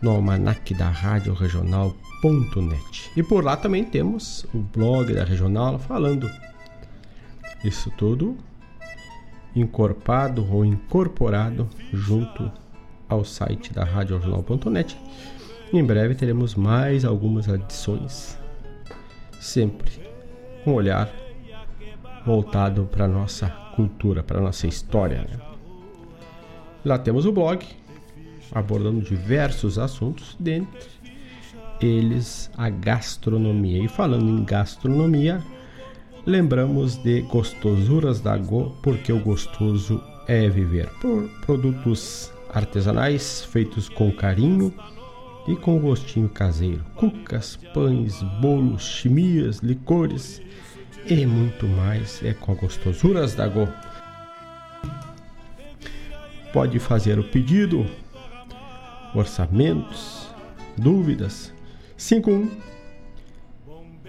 no 0.00 0.10
almanac 0.10 0.74
da 0.74 0.88
Rádio 0.88 1.34
Regional.net. 1.34 3.10
E 3.16 3.22
por 3.22 3.44
lá 3.44 3.56
também 3.56 3.84
temos 3.84 4.44
o 4.54 4.58
blog 4.58 5.12
da 5.12 5.24
Regional 5.24 5.78
falando 5.78 6.30
isso 7.64 7.90
tudo 7.96 8.36
encorpado 9.54 10.46
ou 10.52 10.64
incorporado 10.64 11.68
junto 11.92 12.50
ao 13.08 13.24
site 13.24 13.72
da 13.72 13.84
Rádio 13.84 14.18
Regional.net. 14.18 14.96
Em 15.72 15.82
breve 15.82 16.14
teremos 16.14 16.54
mais 16.54 17.04
algumas 17.04 17.48
adições, 17.48 18.38
sempre 19.40 19.90
um 20.66 20.72
olhar 20.72 21.10
voltado 22.24 22.84
para 22.90 23.08
nossa 23.08 23.48
cultura, 23.74 24.22
para 24.22 24.40
nossa 24.40 24.66
história. 24.66 25.22
Né? 25.22 25.38
Lá 26.84 26.98
temos 26.98 27.24
o 27.24 27.32
blog 27.32 27.64
abordando 28.52 29.00
diversos 29.00 29.78
assuntos, 29.78 30.36
dentre 30.38 30.88
eles 31.80 32.50
a 32.56 32.68
gastronomia. 32.68 33.82
E 33.82 33.88
falando 33.88 34.28
em 34.28 34.44
gastronomia, 34.44 35.42
lembramos 36.26 36.96
de 36.96 37.22
Gostosuras 37.22 38.20
da 38.20 38.36
Go, 38.36 38.76
porque 38.82 39.12
o 39.12 39.20
gostoso 39.20 40.02
é 40.26 40.48
viver. 40.48 40.88
Por 41.00 41.28
produtos 41.46 42.32
artesanais 42.52 43.44
feitos 43.44 43.88
com 43.88 44.10
carinho 44.10 44.74
e 45.46 45.54
com 45.54 45.78
gostinho 45.78 46.28
caseiro. 46.28 46.84
Cucas, 46.96 47.56
pães, 47.72 48.20
bolos, 48.40 48.82
chimias, 48.82 49.58
licores 49.58 50.42
e 51.08 51.24
muito 51.24 51.66
mais 51.68 52.20
é 52.24 52.34
com 52.34 52.54
Gostosuras 52.56 53.34
da 53.34 53.46
Go. 53.46 53.68
Pode 56.52 56.78
fazer 56.80 57.18
o 57.18 57.24
pedido, 57.24 57.86
orçamentos, 59.14 60.28
dúvidas. 60.76 61.54
51 61.96 62.50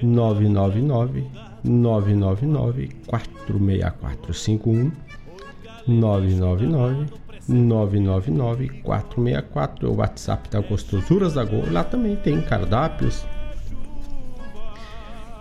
999 0.01 1.46
999 1.67 2.89
464 3.07 4.33
51 4.33 4.91
999 5.87 7.05
999 7.47 8.81
464 8.83 9.87
é 9.87 9.89
o 9.89 9.95
WhatsApp 9.95 10.49
da 10.49 10.59
Gostosuras 10.59 11.33
da 11.33 11.43
Go. 11.43 11.63
Lá 11.71 11.83
também 11.83 12.15
tem 12.15 12.41
cardápios, 12.41 13.25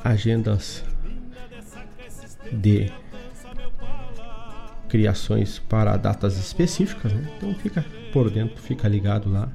agendas 0.05 0.85
de 2.53 2.91
criações 4.89 5.59
para 5.59 5.97
datas 5.97 6.39
específicas, 6.39 7.13
né? 7.13 7.29
então 7.37 7.53
fica 7.55 7.85
por 8.13 8.31
dentro, 8.31 8.63
fica 8.63 8.87
ligado 8.87 9.31
lá 9.31 9.49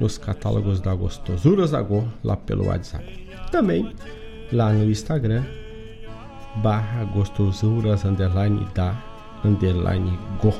nos 0.00 0.18
catálogos 0.18 0.80
da 0.80 0.92
Gostosuras 0.92 1.70
da 1.70 1.80
Go, 1.80 2.08
lá 2.24 2.36
pelo 2.36 2.66
WhatsApp. 2.66 3.28
Também 3.52 3.94
lá 4.52 4.72
no 4.72 4.90
Instagram, 4.90 5.44
barra 6.56 7.04
gostosuras 7.04 8.04
underline 8.04 8.66
da 8.74 8.94
underline 9.44 10.18
go. 10.40 10.54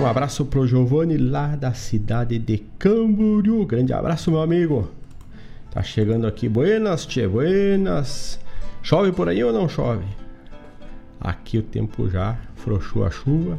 Um 0.00 0.06
abraço 0.06 0.44
pro 0.44 0.66
Giovanni 0.66 1.16
lá 1.16 1.56
da 1.56 1.72
cidade 1.72 2.38
de 2.38 2.58
Camboriú. 2.78 3.64
Grande 3.64 3.92
abraço, 3.92 4.30
meu 4.30 4.42
amigo. 4.42 4.90
Tá 5.70 5.82
chegando 5.82 6.26
aqui. 6.26 6.48
Buenas, 6.48 7.06
tchê, 7.06 7.26
buenas. 7.26 8.38
Chove 8.82 9.10
por 9.12 9.28
aí 9.28 9.42
ou 9.42 9.52
não 9.52 9.68
chove? 9.68 10.04
Aqui 11.18 11.58
o 11.58 11.62
tempo 11.62 12.08
já 12.10 12.36
frouxou 12.56 13.06
a 13.06 13.10
chuva. 13.10 13.58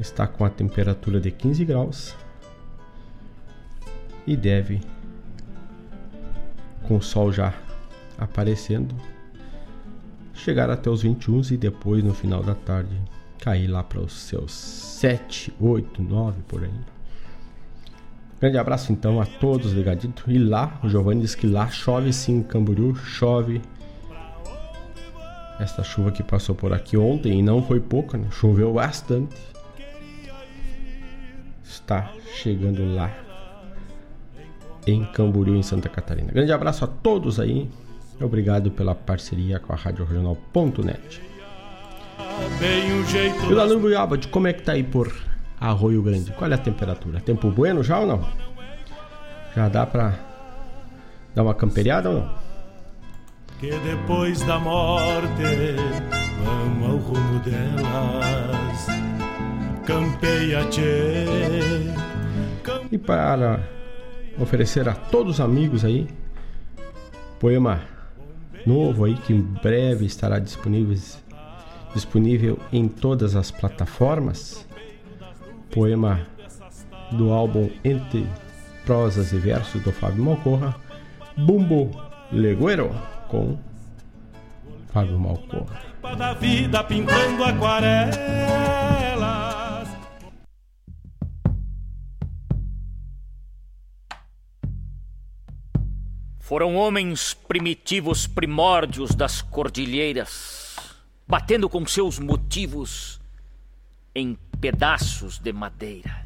Está 0.00 0.26
com 0.26 0.44
a 0.44 0.50
temperatura 0.50 1.20
de 1.20 1.30
15 1.30 1.64
graus. 1.64 2.14
E 4.26 4.36
deve, 4.36 4.80
com 6.82 6.96
o 6.96 7.02
sol 7.02 7.32
já 7.32 7.54
aparecendo, 8.18 8.94
chegar 10.34 10.70
até 10.70 10.90
os 10.90 11.02
21 11.02 11.40
e 11.52 11.56
depois 11.56 12.04
no 12.04 12.14
final 12.14 12.42
da 12.42 12.54
tarde 12.54 12.96
cair 13.38 13.68
lá 13.68 13.82
para 13.82 14.00
os 14.00 14.12
seus 14.12 14.52
7, 14.52 15.54
8, 15.60 16.02
9 16.02 16.42
por 16.48 16.64
aí. 16.64 16.70
Grande 18.40 18.58
abraço 18.58 18.92
então 18.92 19.20
a 19.20 19.24
todos 19.24 19.72
ligadito. 19.72 20.30
E 20.30 20.38
lá, 20.38 20.78
o 20.82 20.88
Giovanni 20.88 21.22
diz 21.22 21.34
que 21.34 21.46
lá 21.46 21.68
chove 21.68 22.12
sim, 22.12 22.42
Camboriú 22.42 22.94
chove. 22.94 23.62
Esta 25.58 25.82
chuva 25.82 26.12
que 26.12 26.22
passou 26.22 26.54
por 26.54 26.72
aqui 26.72 26.98
ontem 26.98 27.38
e 27.38 27.42
não 27.42 27.62
foi 27.62 27.80
pouca, 27.80 28.18
né? 28.18 28.26
choveu 28.30 28.74
bastante. 28.74 29.34
Está 31.64 32.12
chegando 32.34 32.94
lá 32.94 33.10
em 34.86 35.04
Camboriú, 35.06 35.56
em 35.56 35.62
Santa 35.62 35.88
Catarina. 35.88 36.30
Grande 36.30 36.52
abraço 36.52 36.84
a 36.84 36.88
todos 36.88 37.40
aí. 37.40 37.70
Obrigado 38.20 38.70
pela 38.70 38.94
parceria 38.94 39.58
com 39.58 39.72
a 39.72 39.76
Rádio 39.76 40.04
Regional.net. 40.04 41.20
E 43.48 43.52
lá 43.52 43.66
no 43.66 43.80
como 44.30 44.46
é 44.46 44.52
que 44.52 44.62
tá 44.62 44.72
aí 44.72 44.82
por 44.82 45.14
Arroio 45.60 46.02
Grande? 46.02 46.32
Qual 46.32 46.50
é 46.50 46.54
a 46.54 46.58
temperatura? 46.58 47.20
Tempo 47.20 47.50
bueno 47.50 47.82
já 47.82 48.00
ou 48.00 48.06
não? 48.06 48.28
Já 49.54 49.68
dá 49.68 49.86
pra 49.86 50.14
dar 51.34 51.42
uma 51.42 51.54
camperiada 51.54 52.10
ou 52.10 52.20
não? 52.20 52.34
Que 53.60 53.70
depois 53.70 54.40
da 54.42 54.58
morte 54.58 55.42
vamos 56.44 56.90
ao 56.90 56.96
rumo 56.98 57.40
delas. 57.40 58.86
Campeia, 59.86 60.64
tchê. 60.68 61.24
E 62.90 62.98
para 62.98 63.60
oferecer 64.38 64.88
a 64.88 64.94
todos 64.94 65.34
os 65.34 65.40
amigos 65.40 65.84
aí, 65.84 66.06
poema 67.38 67.95
novo 68.66 69.04
aí 69.04 69.14
que 69.14 69.32
em 69.32 69.40
breve 69.40 70.04
estará 70.04 70.38
disponível, 70.38 70.98
disponível 71.94 72.58
em 72.72 72.88
todas 72.88 73.36
as 73.36 73.50
plataformas. 73.50 74.66
Poema 75.70 76.26
do 77.12 77.32
álbum 77.32 77.70
Entre 77.84 78.26
Prosas 78.84 79.32
e 79.32 79.38
Versos 79.38 79.82
do 79.82 79.92
Fábio 79.92 80.24
Malcorra, 80.24 80.74
Bumbo 81.36 81.90
Legueiro 82.32 82.90
com 83.28 83.56
Fábio 84.92 85.18
Malcorra. 85.18 85.80
Da 86.16 86.34
vida 86.34 86.82
pintando 86.84 87.44
aquarelas. 87.44 88.16
Foram 96.46 96.76
homens 96.76 97.34
primitivos 97.34 98.28
primórdios 98.28 99.16
das 99.16 99.42
cordilheiras, 99.42 100.76
batendo 101.26 101.68
com 101.68 101.84
seus 101.84 102.20
motivos 102.20 103.20
em 104.14 104.38
pedaços 104.60 105.40
de 105.40 105.52
madeira. 105.52 106.24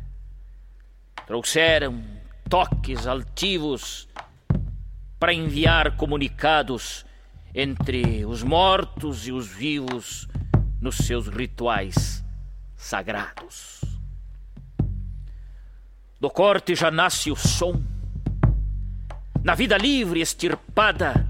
Trouxeram 1.26 2.04
toques 2.50 3.06
altivos 3.06 4.06
para 5.18 5.32
enviar 5.32 5.96
comunicados 5.96 7.06
entre 7.54 8.26
os 8.26 8.42
mortos 8.42 9.26
e 9.26 9.32
os 9.32 9.48
vivos 9.48 10.28
nos 10.82 10.98
seus 10.98 11.28
rituais 11.28 12.22
sagrados. 12.76 13.80
Do 16.20 16.28
corte 16.28 16.74
já 16.74 16.90
nasce 16.90 17.30
o 17.30 17.36
som. 17.36 17.99
Na 19.42 19.54
vida 19.54 19.78
livre 19.78 20.20
extirpada, 20.20 21.26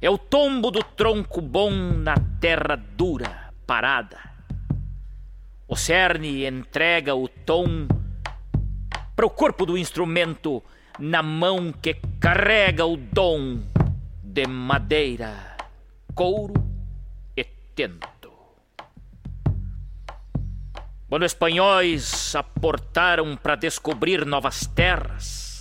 é 0.00 0.10
o 0.10 0.18
tombo 0.18 0.70
do 0.70 0.82
tronco 0.82 1.40
bom 1.40 1.70
na 1.70 2.14
terra 2.38 2.76
dura, 2.76 3.50
parada. 3.66 4.18
O 5.66 5.74
cerne 5.74 6.46
entrega 6.46 7.14
o 7.14 7.26
tom 7.28 7.88
para 9.16 9.24
o 9.24 9.30
corpo 9.30 9.64
do 9.64 9.78
instrumento 9.78 10.62
na 10.98 11.22
mão 11.22 11.72
que 11.72 11.94
carrega 12.20 12.84
o 12.84 12.98
dom 12.98 13.62
de 14.22 14.46
madeira, 14.46 15.56
couro 16.14 16.54
e 17.34 17.44
tento. 17.74 18.30
Quando 21.08 21.24
espanhóis 21.24 22.34
aportaram 22.36 23.34
para 23.34 23.56
descobrir 23.56 24.26
novas 24.26 24.66
terras, 24.66 25.59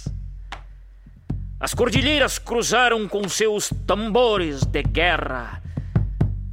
as 1.60 1.73
cordilheiras 1.73 2.40
cruzaram 2.40 3.07
com 3.07 3.27
seus 3.27 3.69
tambores 3.86 4.64
de 4.64 4.81
guerra. 4.81 5.61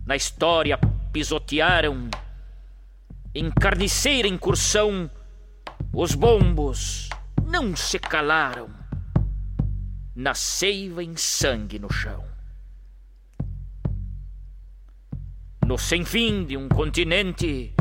Na 0.04 0.16
história 0.16 0.76
pisotearam, 1.12 2.10
em 3.34 3.50
carniceira 3.50 4.26
incursão, 4.26 5.08
os 5.92 6.14
bombos 6.14 7.08
não 7.46 7.76
se 7.76 7.98
calaram 7.98 8.68
na 10.14 10.34
seiva 10.34 11.04
em 11.04 11.16
sangue 11.16 11.78
no 11.78 11.92
chão. 11.92 12.24
No 15.64 15.78
sem 15.78 16.04
fim 16.04 16.44
de 16.44 16.56
um 16.56 16.68
continente, 16.68 17.74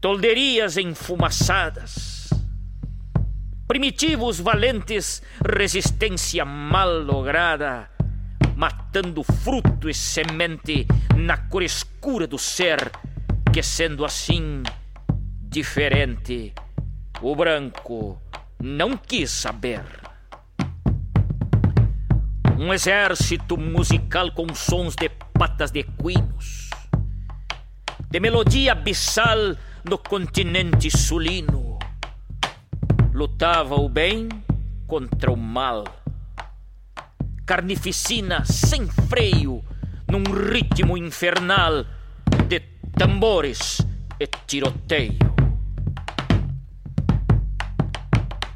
tolderias 0.00 0.76
enfumaçadas, 0.76 2.15
primitivos 3.66 4.38
valentes, 4.40 5.22
resistência 5.44 6.44
mal 6.44 7.00
lograda, 7.00 7.90
matando 8.56 9.22
fruto 9.22 9.88
e 9.88 9.94
semente 9.94 10.86
na 11.16 11.36
cor 11.36 11.62
escura 11.62 12.26
do 12.26 12.38
ser, 12.38 12.90
que 13.52 13.62
sendo 13.62 14.04
assim 14.04 14.62
diferente, 15.42 16.52
o 17.20 17.34
branco 17.34 18.20
não 18.62 18.96
quis 18.96 19.30
saber. 19.30 19.84
Um 22.58 22.72
exército 22.72 23.58
musical 23.58 24.32
com 24.32 24.54
sons 24.54 24.94
de 24.94 25.08
patas 25.08 25.70
de 25.70 25.80
equinos, 25.80 26.70
de 28.10 28.20
melodia 28.20 28.72
abissal 28.72 29.56
no 29.84 29.98
continente 29.98 30.90
sulino. 30.90 31.65
Lutava 33.16 33.76
o 33.76 33.88
bem 33.88 34.28
contra 34.86 35.32
o 35.32 35.36
mal. 35.38 35.84
Carnificina 37.46 38.44
sem 38.44 38.86
freio, 39.08 39.64
num 40.06 40.22
ritmo 40.22 40.98
infernal 40.98 41.86
de 42.46 42.60
tambores 42.94 43.80
e 44.20 44.26
tiroteio. 44.46 45.34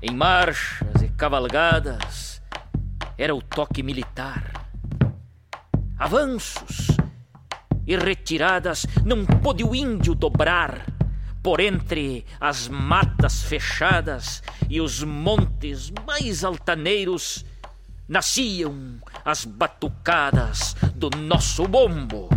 Em 0.02 0.14
marchas 0.14 1.00
e 1.04 1.08
cavalgadas 1.08 2.42
era 3.16 3.34
o 3.34 3.40
toque 3.40 3.82
militar. 3.82 4.68
Avanços 5.98 6.88
e 7.86 7.96
retiradas 7.96 8.86
não 9.06 9.24
pôde 9.24 9.64
o 9.64 9.74
índio 9.74 10.14
dobrar 10.14 10.99
por 11.42 11.60
entre 11.60 12.26
as 12.38 12.68
matas 12.68 13.42
fechadas 13.42 14.42
e 14.68 14.80
os 14.80 15.02
montes 15.02 15.90
mais 16.06 16.44
altaneiros 16.44 17.44
nasciam 18.08 18.98
as 19.24 19.44
batucadas 19.44 20.74
do 20.94 21.10
nosso 21.16 21.66
bombo 21.66 22.28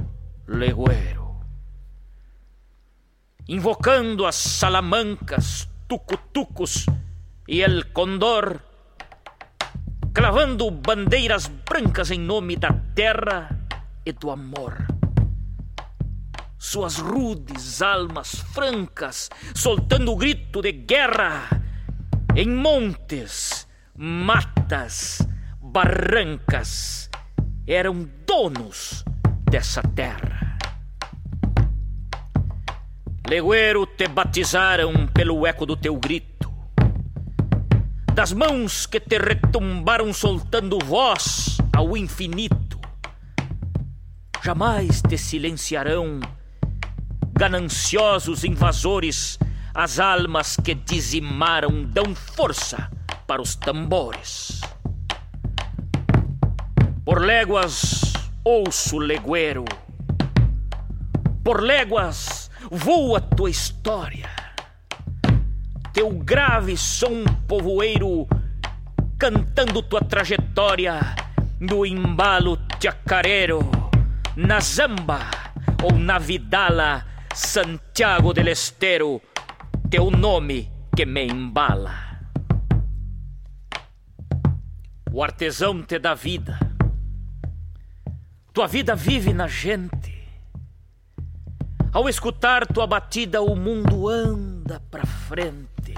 legueiro. 0.48 1.24
Invocando 3.48 4.26
as 4.26 4.36
salamancas, 4.36 5.68
tucutucos 5.88 6.86
e 7.48 7.62
el 7.62 7.92
condor, 7.92 8.62
clavando 10.14 10.72
bandeiras 10.72 11.48
brancas 11.48 12.12
em 12.12 12.20
nome 12.20 12.56
da 12.56 12.72
terra 12.96 13.50
e 14.06 14.14
do 14.14 14.32
amor. 14.32 14.93
Suas 16.66 16.98
rudes 16.98 17.82
almas 17.82 18.36
francas 18.54 19.30
soltando 19.54 20.14
o 20.14 20.16
grito 20.16 20.62
de 20.62 20.72
guerra 20.72 21.62
em 22.38 22.50
montes, 22.50 23.68
matas, 23.98 25.20
barrancas, 25.62 27.10
eram 27.68 28.10
donos 28.26 29.04
dessa 29.52 29.84
terra. 29.84 30.58
Legueiro 33.28 33.86
te 33.86 34.08
batizaram 34.08 35.06
pelo 35.08 35.46
eco 35.46 35.66
do 35.66 35.76
teu 35.76 35.98
grito 35.98 36.50
das 38.16 38.32
mãos 38.32 38.86
que 38.86 39.02
te 39.02 39.18
retumbaram 39.18 40.14
soltando 40.14 40.80
voz 40.80 41.58
ao 41.76 41.98
infinito. 41.98 42.80
Jamais 44.42 45.02
te 45.02 45.18
silenciarão 45.18 46.22
gananciosos 47.44 48.46
invasores, 48.46 49.38
as 49.74 50.00
almas 50.00 50.56
que 50.56 50.74
dizimaram 50.74 51.84
dão 51.84 52.16
força 52.16 52.90
para 53.28 53.42
os 53.42 53.54
tambores. 53.54 54.62
Por 57.04 57.20
léguas 57.20 58.14
ouço 58.46 58.98
legueiro, 58.98 59.66
por 61.44 61.62
léguas 61.62 62.50
voa 62.72 63.20
tua 63.20 63.50
história 63.50 64.30
teu 65.92 66.12
grave 66.12 66.78
som 66.78 67.26
povoeiro, 67.46 68.26
cantando 69.20 69.84
tua 69.84 70.00
trajetória 70.00 70.98
no 71.60 71.86
embalo 71.86 72.58
chacarero, 72.82 73.70
na 74.38 74.62
zamba 74.62 75.30
ou 75.84 76.00
na 76.00 76.18
vidala, 76.18 77.13
Santiago 77.36 78.32
del 78.32 78.50
Estero, 78.50 79.20
teu 79.90 80.12
nome 80.12 80.72
que 80.96 81.04
me 81.04 81.26
embala. 81.26 82.20
O 85.12 85.24
artesão 85.24 85.82
te 85.82 85.98
dá 85.98 86.14
vida, 86.14 86.60
tua 88.54 88.68
vida 88.68 88.96
vive 88.96 89.34
na 89.34 89.48
gente. 89.48 90.14
Ao 91.92 92.08
escutar 92.08 92.68
tua 92.68 92.86
batida, 92.86 93.42
o 93.42 93.56
mundo 93.56 94.08
anda 94.08 94.80
pra 94.92 95.04
frente. 95.04 95.96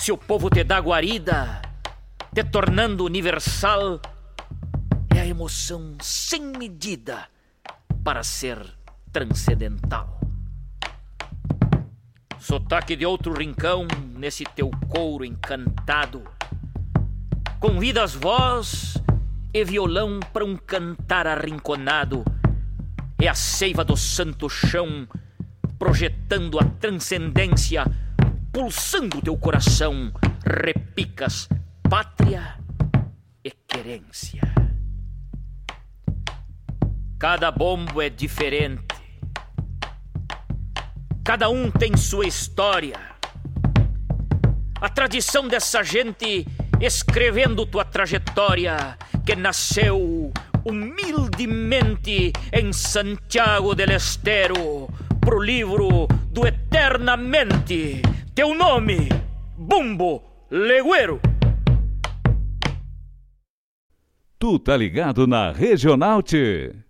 Se 0.00 0.10
o 0.10 0.18
povo 0.18 0.50
te 0.50 0.64
dá 0.64 0.80
guarida, 0.80 1.62
te 2.34 2.42
tornando 2.42 3.04
universal, 3.04 4.00
é 5.14 5.20
a 5.20 5.26
emoção 5.26 5.96
sem 6.00 6.42
medida 6.42 7.28
para 8.02 8.24
ser 8.24 8.77
transcendental. 9.12 10.20
Sotaque 12.38 12.96
de 12.96 13.04
outro 13.04 13.32
rincão 13.32 13.86
nesse 14.16 14.44
teu 14.44 14.70
couro 14.88 15.24
encantado. 15.24 16.22
Convidas 17.60 18.14
voz 18.14 18.96
e 19.52 19.64
violão 19.64 20.20
para 20.32 20.44
um 20.44 20.56
cantar 20.56 21.26
arrinconado. 21.26 22.24
É 23.20 23.28
a 23.28 23.34
seiva 23.34 23.84
do 23.84 23.96
santo 23.96 24.48
chão 24.48 25.06
projetando 25.78 26.58
a 26.58 26.64
transcendência 26.64 27.84
pulsando 28.52 29.22
teu 29.22 29.36
coração, 29.36 30.12
repicas 30.44 31.48
pátria 31.88 32.58
e 33.44 33.50
querência. 33.50 34.42
Cada 37.18 37.50
bombo 37.50 38.02
é 38.02 38.10
diferente, 38.10 38.84
Cada 41.28 41.50
um 41.50 41.70
tem 41.70 41.94
sua 41.94 42.26
história. 42.26 42.98
A 44.80 44.88
tradição 44.88 45.46
dessa 45.46 45.82
gente 45.82 46.46
escrevendo 46.80 47.66
tua 47.66 47.84
trajetória 47.84 48.96
que 49.26 49.36
nasceu 49.36 50.32
humildemente 50.64 52.32
em 52.50 52.72
Santiago 52.72 53.74
del 53.74 53.90
Estero 53.90 54.88
pro 55.20 55.38
livro 55.38 56.08
do 56.30 56.46
Eternamente. 56.46 58.00
Teu 58.34 58.54
nome, 58.54 59.10
Bumbo 59.54 60.22
Leguero. 60.50 61.20
Tu 64.38 64.58
tá 64.60 64.74
ligado 64.78 65.26
na 65.26 65.52
Regional 65.52 66.22
-te. 66.22 66.87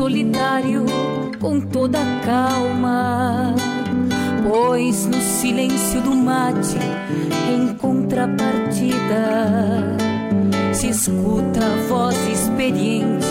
solidário 0.00 0.86
com 1.38 1.60
toda 1.60 1.98
a 1.98 2.20
calma. 2.24 3.54
Pois 4.48 5.04
no 5.04 5.20
silêncio 5.20 6.00
do 6.00 6.16
mate, 6.16 6.78
em 7.52 7.74
contrapartida, 7.74 8.96
se 10.72 10.88
escuta 10.88 11.60
a 11.60 11.76
voz 11.86 12.16
experiente 12.28 13.26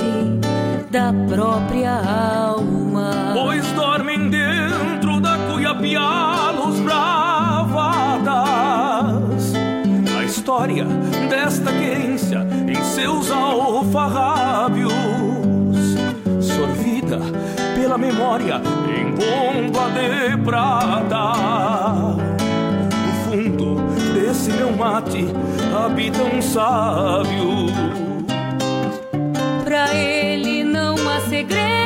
da 0.92 1.12
própria 1.28 1.92
alma. 1.92 3.32
Pois 3.34 3.66
dormem 3.72 4.30
dentro 4.30 5.20
da 5.20 5.40
cuiapiá 5.52 6.52
luz 6.52 6.80
bravadas. 6.82 8.30
A 10.20 10.24
história 10.24 10.86
desta 11.32 11.72
querência 11.72 12.46
em 12.68 12.84
seus 12.84 13.32
alfarrábios 13.32 14.99
pela 17.90 17.98
memória 17.98 18.62
em 18.88 19.10
bomba 19.16 19.90
de 19.90 20.38
prata. 20.44 21.34
No 22.92 23.14
fundo 23.24 23.82
desse 24.14 24.52
meu 24.52 24.72
mate 24.74 25.26
habita 25.76 26.20
é 26.20 26.36
um 26.36 26.40
sábio. 26.40 27.66
Pra 29.64 29.92
ele 29.96 30.64
não 30.64 30.96
há 31.10 31.20
segredo 31.22 31.79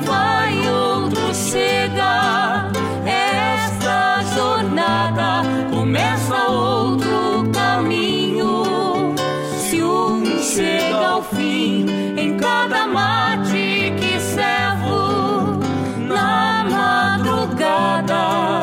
vai 0.00 0.62
e 0.62 0.68
outro 0.68 1.34
chega. 1.34 2.70
Esta 3.04 4.22
jornada 4.34 5.42
começa 5.70 6.48
outro 6.50 7.50
caminho. 7.52 9.14
Se 9.58 9.82
um 9.82 10.38
chega 10.38 11.06
ao 11.08 11.22
fim, 11.22 11.86
em 12.16 12.36
cada 12.36 12.86
mate 12.86 13.92
que 13.98 14.20
servo, 14.20 15.60
na 16.08 16.64
madrugada, 16.70 18.60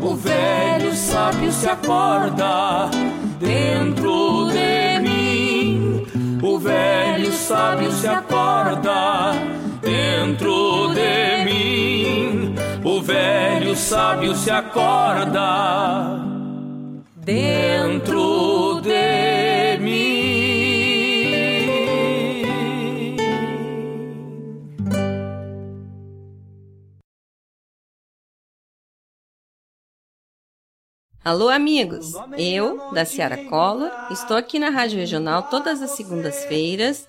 o 0.00 0.14
velho 0.14 0.94
sábio 0.94 1.52
se 1.52 1.68
acorda 1.68 2.90
dentro 3.38 4.48
de 4.50 5.00
mim. 5.00 6.06
O 6.42 6.58
velho 6.58 7.32
sábio 7.32 7.90
se 7.92 8.08
acorda 8.08 9.32
dentro 9.92 10.88
de 10.94 11.44
mim. 11.44 12.54
O 12.82 13.02
velho 13.02 13.76
sábio 13.76 14.34
se 14.34 14.50
acorda 14.50 16.18
dentro 17.16 18.80
de 18.80 19.78
mim. 19.80 20.22
Alô, 31.24 31.48
amigos! 31.48 32.14
Eu, 32.36 32.90
da 32.92 33.04
Ciara 33.04 33.44
Cola, 33.44 34.08
estou 34.10 34.36
aqui 34.36 34.58
na 34.58 34.70
Rádio 34.70 34.98
Regional 34.98 35.44
todas 35.44 35.80
as 35.80 35.90
segundas-feiras, 35.92 37.08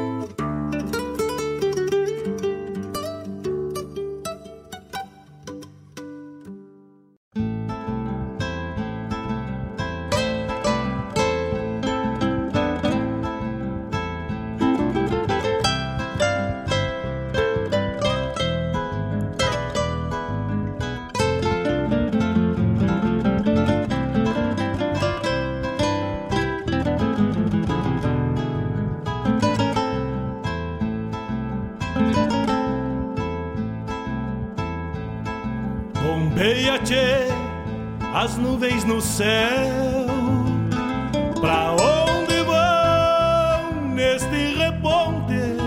Céu. 39.01 40.05
Pra 41.39 41.71
onde 41.71 42.35
vão 42.43 43.93
neste 43.93 44.55
reponte? 44.55 45.57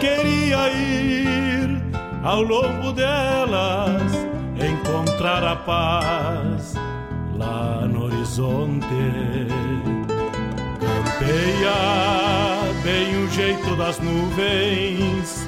Queria 0.00 0.70
ir 0.70 1.80
ao 2.22 2.42
longo 2.42 2.92
delas, 2.92 4.12
encontrar 4.56 5.44
a 5.44 5.56
paz 5.56 6.74
lá 7.36 7.86
no 7.86 8.04
horizonte. 8.04 8.86
Campeia 10.80 11.72
bem 12.82 13.24
o 13.24 13.28
jeito 13.30 13.76
das 13.76 13.98
nuvens. 14.00 15.46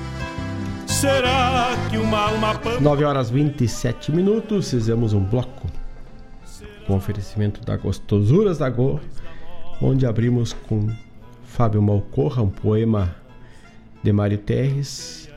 Será 0.86 1.70
que 1.90 1.96
uma 1.96 2.28
alma. 2.28 2.54
9 2.80 3.04
horas 3.04 3.28
27 3.30 4.12
minutos, 4.12 4.70
fizemos 4.70 5.12
um 5.12 5.20
bloco 5.20 5.73
com 6.86 6.96
oferecimento 6.96 7.60
da 7.64 7.76
Gostosuras 7.76 8.58
da 8.58 8.68
Go, 8.70 9.00
onde 9.80 10.06
abrimos 10.06 10.52
com 10.52 10.88
Fábio 11.44 11.82
Malcorra, 11.82 12.42
um 12.42 12.50
poema 12.50 13.14
de 14.02 14.12
Mário 14.12 14.38
Terres, 14.38 15.28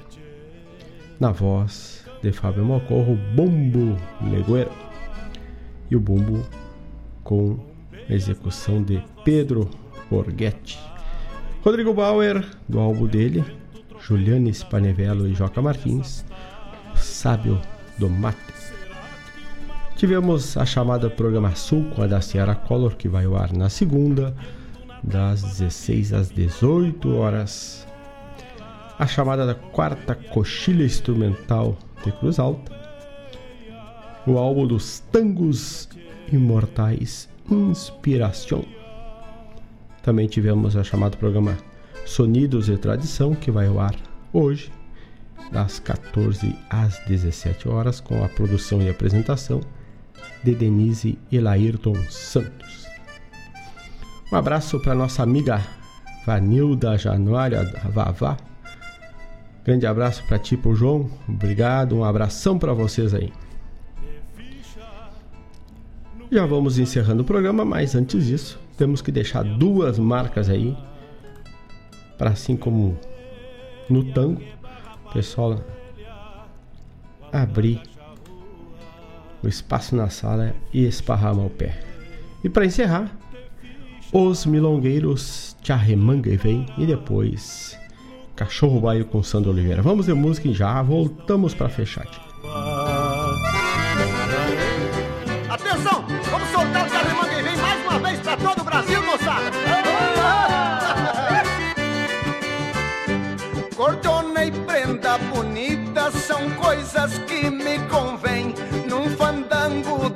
na 1.20 1.32
voz 1.32 2.06
de 2.22 2.32
Fábio 2.32 2.66
Malcorra, 2.66 3.12
o 3.12 3.16
Bumbo 3.36 3.98
Legueiro, 4.22 4.72
e 5.90 5.96
o 5.96 6.00
Bumbo 6.00 6.46
com 7.24 7.60
execução 8.10 8.84
de 8.84 9.04
Pedro 9.24 9.70
Borghetti. 10.10 10.80
Rodrigo 11.64 11.94
Bauer, 11.94 12.46
do 12.68 12.80
álbum 12.80 13.08
dele, 13.08 13.44
Juliane 14.00 14.54
Spanevelo 14.54 15.28
e 15.28 15.34
Joca 15.34 15.62
Martins, 15.62 16.24
Sábio 16.96 17.60
do 17.98 18.10
Mate. 18.10 18.47
Tivemos 19.98 20.56
a 20.56 20.64
chamada 20.64 21.10
Programa 21.10 21.56
Sul 21.56 21.86
com 21.86 22.04
a 22.04 22.08
da 22.08 22.22
Ciara 22.22 22.54
Collor, 22.54 22.96
que 22.96 23.10
vai 23.10 23.26
ao 23.26 23.36
ar 23.36 23.52
na 23.52 23.68
segunda, 23.68 24.32
das 25.04 25.42
16 25.42 26.14
às 26.14 26.30
18 26.30 27.16
horas. 27.16 27.88
A 29.00 29.08
chamada 29.08 29.44
da 29.44 29.56
quarta 29.56 30.14
coxilha 30.14 30.86
instrumental 30.86 31.76
de 32.06 32.12
Cruz 32.12 32.38
Alta. 32.38 32.72
O 34.28 34.38
álbum 34.38 34.68
dos 34.68 35.00
Tangos 35.00 35.90
Imortais 36.32 37.28
Inspiração. 37.50 38.64
Também 40.04 40.28
tivemos 40.28 40.78
a 40.78 40.84
chamada 40.84 41.18
programa 41.18 41.58
Sonidos 42.06 42.70
e 42.70 42.78
Tradição, 42.78 43.34
que 43.34 43.50
vai 43.50 43.66
ao 43.66 43.80
ar 43.80 43.96
hoje, 44.32 44.72
das 45.52 45.80
14 45.80 46.56
às 46.70 47.00
17 47.08 47.68
horas, 47.68 48.00
com 48.00 48.24
a 48.24 48.30
produção 48.30 48.80
e 48.80 48.90
apresentação 48.90 49.60
de 50.48 50.56
Denise 50.56 51.20
e 51.30 51.42
Laírton 51.42 51.94
Santos. 52.10 52.88
Um 54.32 54.36
abraço 54.38 54.80
para 54.80 54.96
nossa 54.96 55.22
amiga 55.22 55.62
Vanilda 56.26 56.98
Januária 56.98 57.66
Vavá. 57.90 58.38
Grande 59.66 59.86
abraço 59.86 60.24
para 60.26 60.40
ti, 60.40 60.56
pro 60.56 60.74
João. 60.74 61.10
Obrigado, 61.28 61.98
um 61.98 62.04
abração 62.06 62.58
para 62.58 62.72
vocês 62.72 63.14
aí. 63.14 63.34
Já 66.32 66.46
vamos 66.46 66.80
encerrando 66.80 67.24
o 67.24 67.26
programa, 67.26 67.66
mas 67.66 67.94
antes 67.94 68.26
disso, 68.26 68.58
temos 68.78 69.02
que 69.02 69.12
deixar 69.12 69.44
duas 69.44 70.00
marcas 70.00 70.50
aí 70.50 70.78
para 72.18 72.30
assim 72.30 72.56
como 72.56 72.98
no 73.90 74.14
tango, 74.14 74.42
pessoal 75.12 75.62
abrir 77.34 77.82
o 79.48 79.50
espaço 79.50 79.96
na 79.96 80.10
sala 80.10 80.54
e 80.74 80.86
esparrama 80.86 81.46
o 81.46 81.50
pé. 81.50 81.80
E 82.44 82.50
para 82.50 82.66
encerrar, 82.66 83.18
os 84.12 84.46
milongueiros 84.46 85.56
Tcharremanga 85.62 86.30
e 86.30 86.36
vem 86.36 86.66
e 86.78 86.86
depois 86.86 87.80
Cachorro 88.36 88.82
Baio 88.82 89.06
com 89.06 89.24
Sandro 89.24 89.52
Oliveira. 89.52 89.82
Vamos 89.82 90.06
de 90.06 90.14
música 90.14 90.50
e 90.50 90.54
já 90.54 90.82
voltamos 90.82 91.54
para 91.54 91.70
fechar. 91.70 92.27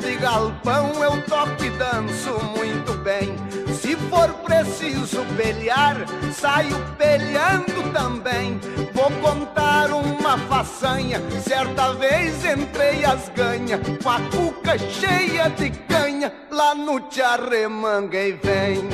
De 0.01 0.15
galpão 0.17 0.91
eu 1.03 1.21
toco 1.25 1.63
e 1.63 1.69
danço 1.69 2.33
muito 2.57 2.93
bem. 3.03 3.35
Se 3.79 3.95
for 3.95 4.29
preciso 4.43 5.23
pelear, 5.37 5.95
saio 6.33 6.77
peleando 6.97 7.83
também. 7.93 8.59
Vou 8.93 9.11
contar 9.21 9.91
uma 9.91 10.37
façanha. 10.39 11.21
Certa 11.47 11.93
vez 11.93 12.43
entrei 12.43 13.05
as 13.05 13.29
ganha, 13.29 13.79
com 14.01 14.09
a 14.09 14.19
cuca 14.19 14.77
cheia 14.77 15.49
de 15.49 15.69
canha, 15.69 16.33
lá 16.49 16.73
no 16.73 16.99
Tcharremanga 17.01 18.19
e 18.19 18.31
vem. 18.33 18.89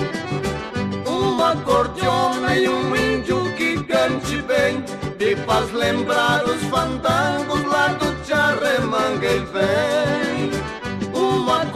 Uma 1.05 1.55
cordiona 1.57 2.55
e 2.55 2.67
um 2.67 2.95
índio 2.95 3.53
que 3.55 3.81
cante 3.83 4.41
bem, 4.41 4.83
me 5.17 5.35
faz 5.45 5.71
lembrar 5.71 6.43
os 6.43 6.61
fandangos 6.63 7.63
lá 7.63 7.87
do 7.89 8.11
Tcharremanga 8.23 9.27
e 9.31 9.39
vem 9.39 10.36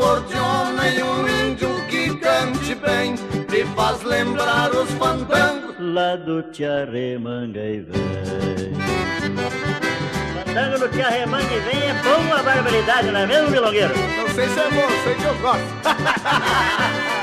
Uma 0.02 0.16
cordiona 0.16 0.88
e 0.88 1.04
um 1.04 1.28
índio 1.28 1.70
que 1.88 2.18
cante 2.18 2.74
bem 2.74 3.14
Me 3.52 3.64
faz 3.76 4.02
lembrar 4.02 4.72
os 4.72 4.90
fandangos. 4.94 5.76
Lá 5.80 6.16
do 6.16 6.42
Tcharremanga 6.42 7.60
e 7.60 7.82
vem. 7.82 8.74
Fandango 10.44 10.80
do 10.80 10.90
Tcharremanga 10.90 11.54
e 11.54 11.60
vem 11.60 11.84
é 11.88 11.94
bom 12.02 12.34
a 12.34 12.42
barbaridade, 12.42 13.12
não 13.12 13.20
é 13.20 13.28
mesmo, 13.28 13.52
Milongueiro? 13.52 13.94
Não 13.96 14.28
sei 14.34 14.50
se 14.50 14.60
é 14.60 14.70
bom, 14.72 14.90
sei 15.04 15.14
que 15.14 15.24
eu 15.24 15.36
gosto 15.36 15.62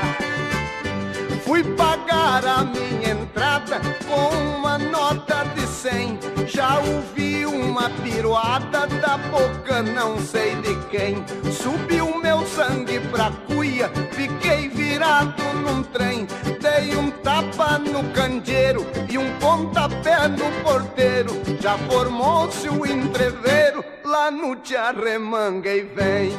Fui 1.49 1.63
pagar 1.63 2.45
a 2.45 2.63
minha 2.63 3.09
entrada 3.09 3.81
com 4.07 4.59
uma 4.59 4.77
nota 4.77 5.43
de 5.55 5.65
cem. 5.65 6.19
Já 6.45 6.77
ouvi 6.77 7.43
uma 7.43 7.89
piruada 7.89 8.85
da 8.85 9.17
boca, 9.17 9.81
não 9.81 10.19
sei 10.19 10.53
de 10.57 10.75
quem. 10.91 11.25
Subiu 11.51 12.21
meu 12.21 12.45
sangue 12.45 12.99
pra 12.99 13.31
cuia, 13.47 13.89
fiquei 14.11 14.69
virado 14.69 15.41
num 15.65 15.81
trem. 15.81 16.27
Dei 16.61 16.95
um 16.95 17.09
tapa 17.09 17.79
no 17.79 18.03
candeeiro 18.13 18.85
e 19.09 19.17
um 19.17 19.33
pontapé 19.39 20.27
no 20.27 20.51
porteiro. 20.61 21.31
Já 21.59 21.79
formou-se 21.79 22.69
o 22.69 22.85
entreveiro 22.85 23.83
lá 24.05 24.29
no 24.29 24.55
Tiarremanga 24.55 25.73
e 25.73 25.81
vem. 25.81 26.31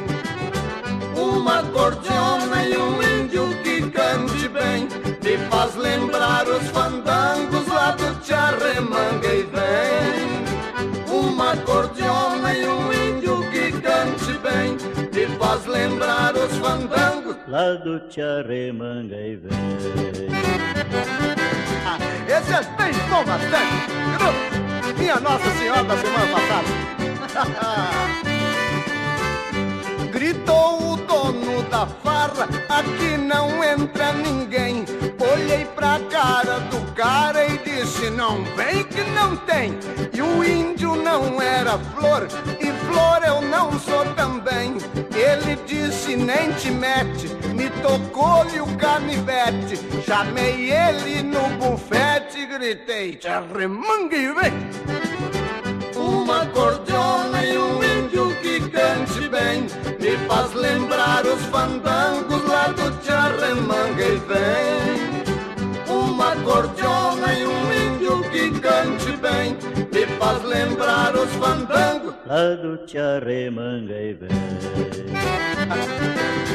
Uma 1.17 1.63
cordiona 1.63 2.63
e 2.63 2.77
um 2.77 3.03
índio 3.03 3.40
grande 4.11 4.49
bem 4.49 4.87
Te 5.21 5.37
faz 5.49 5.75
lembrar 5.75 6.47
os 6.47 6.67
fandangos 6.69 7.67
lá 7.67 7.91
do 7.91 8.15
Tcharremanga 8.21 9.27
e 9.27 9.43
vem. 9.43 10.41
Uma 11.07 11.53
acordeona 11.53 12.53
e 12.53 12.67
um 12.67 12.93
índio 12.93 13.41
que 13.51 13.71
cante 13.71 14.33
bem 14.39 14.77
Te 15.07 15.27
faz 15.37 15.65
lembrar 15.65 16.35
os 16.35 16.53
fandangos 16.57 17.35
lá 17.47 17.73
do 17.75 17.99
Tcharremanga 18.01 19.15
e 19.15 19.35
vem. 19.37 20.29
Ah, 21.85 21.97
Esse 22.27 22.53
é 22.53 22.61
bem 22.77 22.93
bom, 23.09 23.23
Minha 24.97 25.19
Nossa 25.19 25.51
Senhora 25.57 25.83
da 25.83 25.97
semana 25.97 26.27
passada. 26.27 26.67
Gritou 30.21 30.93
o 30.93 30.97
dono 30.97 31.63
da 31.63 31.87
farra, 31.87 32.47
aqui 32.69 33.17
não 33.17 33.63
entra 33.63 34.13
ninguém. 34.13 34.85
Olhei 35.19 35.65
pra 35.65 35.99
cara 36.11 36.59
do 36.59 36.93
cara 36.93 37.43
e 37.47 37.57
disse: 37.57 38.11
Não 38.11 38.43
vem 38.55 38.83
que 38.83 39.01
não 39.01 39.35
tem. 39.35 39.79
E 40.13 40.21
o 40.21 40.43
índio 40.43 40.95
não 40.95 41.41
era 41.41 41.75
flor, 41.79 42.27
e 42.59 42.71
flor 42.85 43.23
eu 43.25 43.41
não 43.41 43.79
sou 43.79 44.05
também. 44.13 44.77
Ele 45.11 45.55
disse: 45.65 46.15
Nem 46.15 46.51
te 46.51 46.69
mete, 46.69 47.27
me 47.55 47.71
tocou-lhe 47.81 48.61
o 48.61 48.77
canivete. 48.77 49.75
Chamei 50.05 50.71
ele 50.71 51.23
no 51.23 51.49
bufete 51.57 52.41
e 52.41 52.45
gritei: 52.45 53.15
Te 53.15 53.27
arremangue 53.27 54.35
vem. 54.35 55.40
Uma 56.11 56.45
cordiona 56.47 57.45
e 57.45 57.57
um 57.57 57.81
índio 57.81 58.35
que 58.41 58.59
cante 58.69 59.29
bem. 59.29 59.61
Me 59.97 60.17
faz 60.27 60.53
lembrar 60.53 61.25
os 61.25 61.41
fandangos 61.45 62.45
lá 62.45 62.67
do 62.67 62.91
Tcharremanga 62.97 64.03
e 64.03 64.17
vem. 64.27 65.21
Uma 65.87 66.35
cordiona 66.35 67.33
e 67.33 67.47
um 67.47 67.73
índio 67.73 68.21
que 68.29 68.51
cante 68.59 69.15
bem. 69.17 69.57
Me 69.93 70.05
faz 70.17 70.43
lembrar 70.43 71.15
os 71.15 71.31
fandangos 71.35 72.13
Lá 72.25 72.55
do 72.55 72.77
Tcharremanga 72.79 73.93
e 73.93 74.13
vem. 74.13 74.29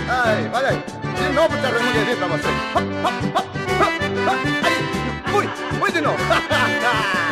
Ai, 0.08 0.50
olha 0.52 0.68
aí, 0.68 0.82
de 1.16 1.32
novo 1.34 1.56
Tcharremanga 1.56 1.98
e 1.98 2.04
vem 2.04 2.16
pra 2.16 2.26
você. 2.28 2.48
Hop, 2.74 2.84
hop, 3.06 3.24
hop, 4.28 4.40
fui, 5.30 5.48
fui 5.78 5.92
de 5.92 6.00
novo 6.02 6.16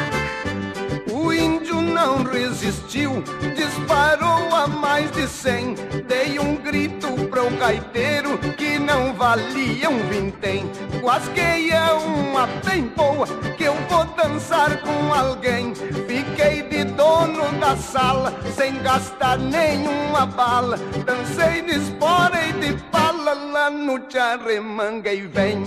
não 1.95 2.25
resistiu, 2.25 3.23
disparou 3.55 4.53
a 4.53 4.67
mais 4.67 5.11
de 5.13 5.29
cem. 5.29 5.77
Dei 6.09 6.39
um 6.41 6.57
grito 6.57 7.09
pro 7.31 7.49
gaiteiro 7.51 8.37
que 8.59 8.79
não 8.79 9.15
valia 9.15 9.89
um 9.89 10.09
vintém. 10.09 10.69
Guasquei 11.01 11.71
é 11.71 11.93
uma 11.93 12.47
bem 12.67 12.83
boa 12.89 13.27
que 13.57 13.63
eu 13.63 13.77
vou 13.89 14.05
dançar 14.17 14.81
com 14.81 15.15
alguém. 15.15 15.73
Fiquei 15.75 16.63
de 16.63 16.85
dono 16.85 17.53
da 17.61 17.77
sala 17.77 18.35
sem 18.57 18.83
gastar 18.83 19.39
nenhuma 19.39 20.27
bala. 20.27 20.77
Dancei 21.07 21.63
de 21.63 21.77
espora 21.77 22.45
e 22.45 22.53
de 22.55 22.73
pala 22.91 23.35
lá 23.53 23.71
no 23.71 24.01
Tcharremanga 24.01 25.13
e 25.13 25.23
vem. 25.23 25.63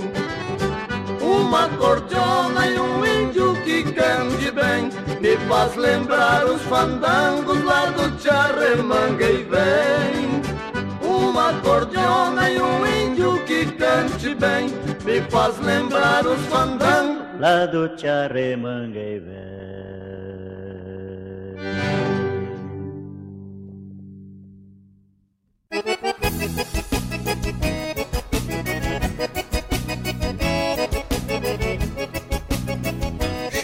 Uma 1.21 1.69
cordiona 1.69 2.67
e 2.67 2.79
um 2.79 3.05
que 3.67 3.83
cante 3.91 4.49
bem 4.51 4.89
Me 5.19 5.35
faz 5.49 5.75
lembrar 5.75 6.45
os 6.45 6.61
fandangos 6.63 7.61
lá 7.65 7.87
do 7.87 8.09
Tcharremanga 8.17 9.25
e 9.25 9.43
vem 9.43 10.41
Uma 11.03 11.53
cordiona 11.61 12.49
e 12.49 12.61
um 12.61 12.87
índio 12.87 13.43
que 13.45 13.65
cante 13.73 14.33
bem 14.35 14.69
Me 15.03 15.21
faz 15.29 15.59
lembrar 15.59 16.25
os 16.25 16.39
fandangos 16.45 17.27
Lá 17.39 17.67
do 17.67 17.89
Tcharremanga 17.89 18.97
e 18.97 19.19
vem. 19.19 19.86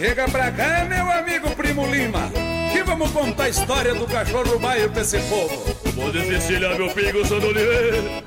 Chega 0.03 0.27
pra 0.27 0.51
cá, 0.51 0.83
meu 0.83 1.09
amigo 1.09 1.49
Primo 1.55 1.89
Lima, 1.89 2.29
que 2.73 2.83
vamos 2.83 3.09
contar 3.11 3.45
a 3.45 3.49
história 3.49 3.95
do 3.95 4.05
cachorro 4.05 4.59
baio 4.59 4.89
pra 4.89 5.01
esse 5.01 5.17
povo. 5.29 5.63
Vou 5.95 6.11
desvencilhar 6.11 6.75
meu 6.75 6.89
pingo, 6.89 7.25
São 7.25 7.37
Oliveira, 7.37 8.21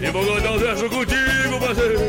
e 0.00 0.10
vou 0.10 0.24
contar 0.24 0.52
um 0.52 0.58
verso 0.58 0.88
contigo, 0.88 1.60
parceiro. 1.60 2.00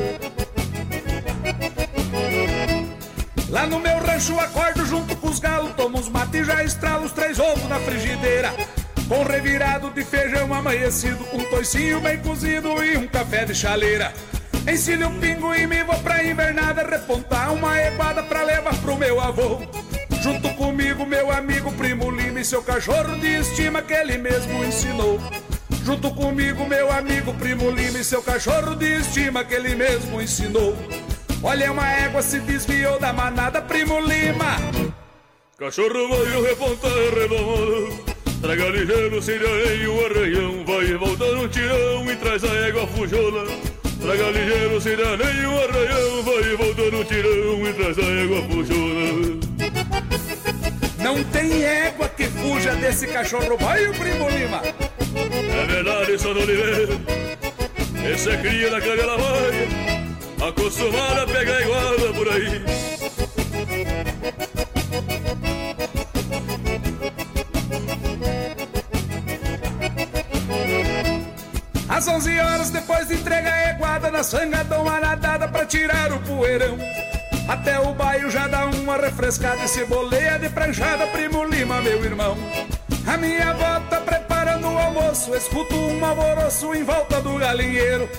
Lá 3.50 3.68
no 3.68 3.82
meu 3.82 4.00
rancho 4.00 4.40
acordo 4.40 4.86
junto 4.86 5.14
com 5.18 5.28
os 5.28 5.40
galos, 5.40 5.74
tomo 5.76 6.00
uns 6.00 6.08
mates 6.08 6.40
e 6.40 6.44
já 6.46 6.64
estralo 6.64 7.04
os 7.04 7.12
três 7.12 7.42
ovos 7.42 7.68
na 7.68 7.78
frigideira. 7.82 8.54
Com 9.10 9.24
revirado 9.24 9.90
de 9.90 10.06
feijão 10.06 10.54
amanhecido, 10.54 11.26
um 11.34 11.44
toicinho 11.50 12.00
bem 12.00 12.20
cozido 12.20 12.82
e 12.82 12.96
um 12.96 13.06
café 13.06 13.44
de 13.44 13.54
chaleira. 13.54 14.14
Ensino 14.72 15.08
um 15.08 15.20
pingo 15.20 15.52
e 15.56 15.66
me 15.66 15.84
vou 15.84 15.98
pra 16.00 16.24
invernada 16.24 16.84
repontar 16.84 17.52
uma 17.52 17.76
eguada 17.82 18.22
pra 18.22 18.44
levar 18.44 18.76
pro 18.82 18.96
meu 18.96 19.20
avô. 19.20 19.60
Junto 20.22 20.48
comigo, 20.54 21.08
meu 21.08 21.32
amigo 21.32 21.72
Primo 21.72 22.12
Lima 22.12 22.40
e 22.40 22.46
seu 22.46 22.62
cachorro 22.62 23.18
de 23.20 23.40
estima 23.40 23.82
que 23.82 23.94
ele 23.94 24.20
mesmo 24.20 24.64
ensinou. 24.64 25.20
Junto 25.84 26.12
comigo, 26.12 26.68
meu 26.68 26.92
amigo 26.92 27.34
Primo 27.34 27.72
Lima 27.72 27.98
e 27.98 28.04
seu 28.04 28.22
cachorro 28.22 28.76
de 28.76 29.00
estima 29.00 29.44
que 29.44 29.56
ele 29.56 29.74
mesmo 29.74 30.22
ensinou. 30.22 30.78
Olha, 31.42 31.72
uma 31.72 31.90
égua 31.90 32.22
se 32.22 32.40
desviou 32.40 33.00
da 33.00 33.12
manada, 33.12 33.64
Primo 33.64 34.00
Lima. 34.00 34.56
Cachorro 35.58 36.10
vai 36.10 36.38
o 36.38 36.44
repontar 36.44 36.92
redomado 36.92 38.20
Traga 38.40 38.70
ligeiro, 38.70 39.22
ciranho, 39.22 39.94
o 39.94 40.06
arranhão 40.06 40.66
Vai 40.66 40.94
voltar 40.94 41.34
no 41.34 41.50
tirão 41.50 42.10
e 42.10 42.16
traz 42.16 42.44
a 42.46 42.56
égua 42.68 42.88
fujola 42.88 43.79
Traga 44.02 44.32
ligeiro, 44.32 44.82
ciranho, 44.82 45.52
o 45.52 45.64
arranhão 45.64 46.24
Vai 46.24 46.56
voltar 46.56 46.92
no 46.92 47.04
tirão 47.04 47.68
e 47.68 47.74
traz 47.74 48.00
a 48.00 48.04
égua 48.04 48.42
fujola 48.44 49.40
Não 51.04 51.24
tem 51.26 51.64
égua 51.64 52.10
que 52.10 52.26
fuja 52.26 52.76
desse 52.76 53.08
cachorro 53.08 53.58
vai 53.58 53.88
o 53.88 53.94
Primo 53.94 54.30
Lima. 54.30 54.62
É 54.64 55.66
verdade, 55.66 56.18
São 56.18 56.32
Oliveira. 56.32 57.00
Esse 58.12 58.30
é 58.30 58.38
cria 58.38 58.70
da 58.72 58.80
cabela 58.80 59.18
vaia 59.18 59.68
Acostumada 60.48 61.24
a 61.24 61.28
pegar 61.28 61.62
iguala 61.62 62.14
por 62.14 62.30
aí 62.32 62.64
Às 72.00 72.08
11 72.08 72.40
horas 72.40 72.70
depois 72.70 73.10
de 73.10 73.16
entregar 73.16 73.54
a 73.54 73.72
eguada 73.72 74.10
Na 74.10 74.24
sanga 74.24 74.64
dou 74.64 74.84
uma 74.84 75.02
nadada 75.02 75.50
pra 75.50 75.66
tirar 75.66 76.14
o 76.14 76.20
poeirão. 76.22 76.78
Até 77.46 77.78
o 77.78 77.94
bairro 77.94 78.32
já 78.32 78.48
dá 78.48 78.68
uma 78.68 78.96
refrescada 78.96 79.66
E 79.66 79.68
ceboleia 79.68 80.40
de 80.40 80.48
pranchada, 80.48 81.06
Primo 81.08 81.44
Lima, 81.44 81.82
meu 81.82 82.02
irmão. 82.06 82.38
A 83.06 83.18
minha 83.18 83.50
avó 83.50 83.82
tá 83.90 84.00
preparando 84.00 84.66
o 84.66 84.78
almoço 84.78 85.36
Escuto 85.36 85.76
um 85.76 86.06
alvoroço 86.06 86.74
em 86.74 86.86
volta 86.86 87.20
do 87.20 87.38
galinheiro. 87.38 88.10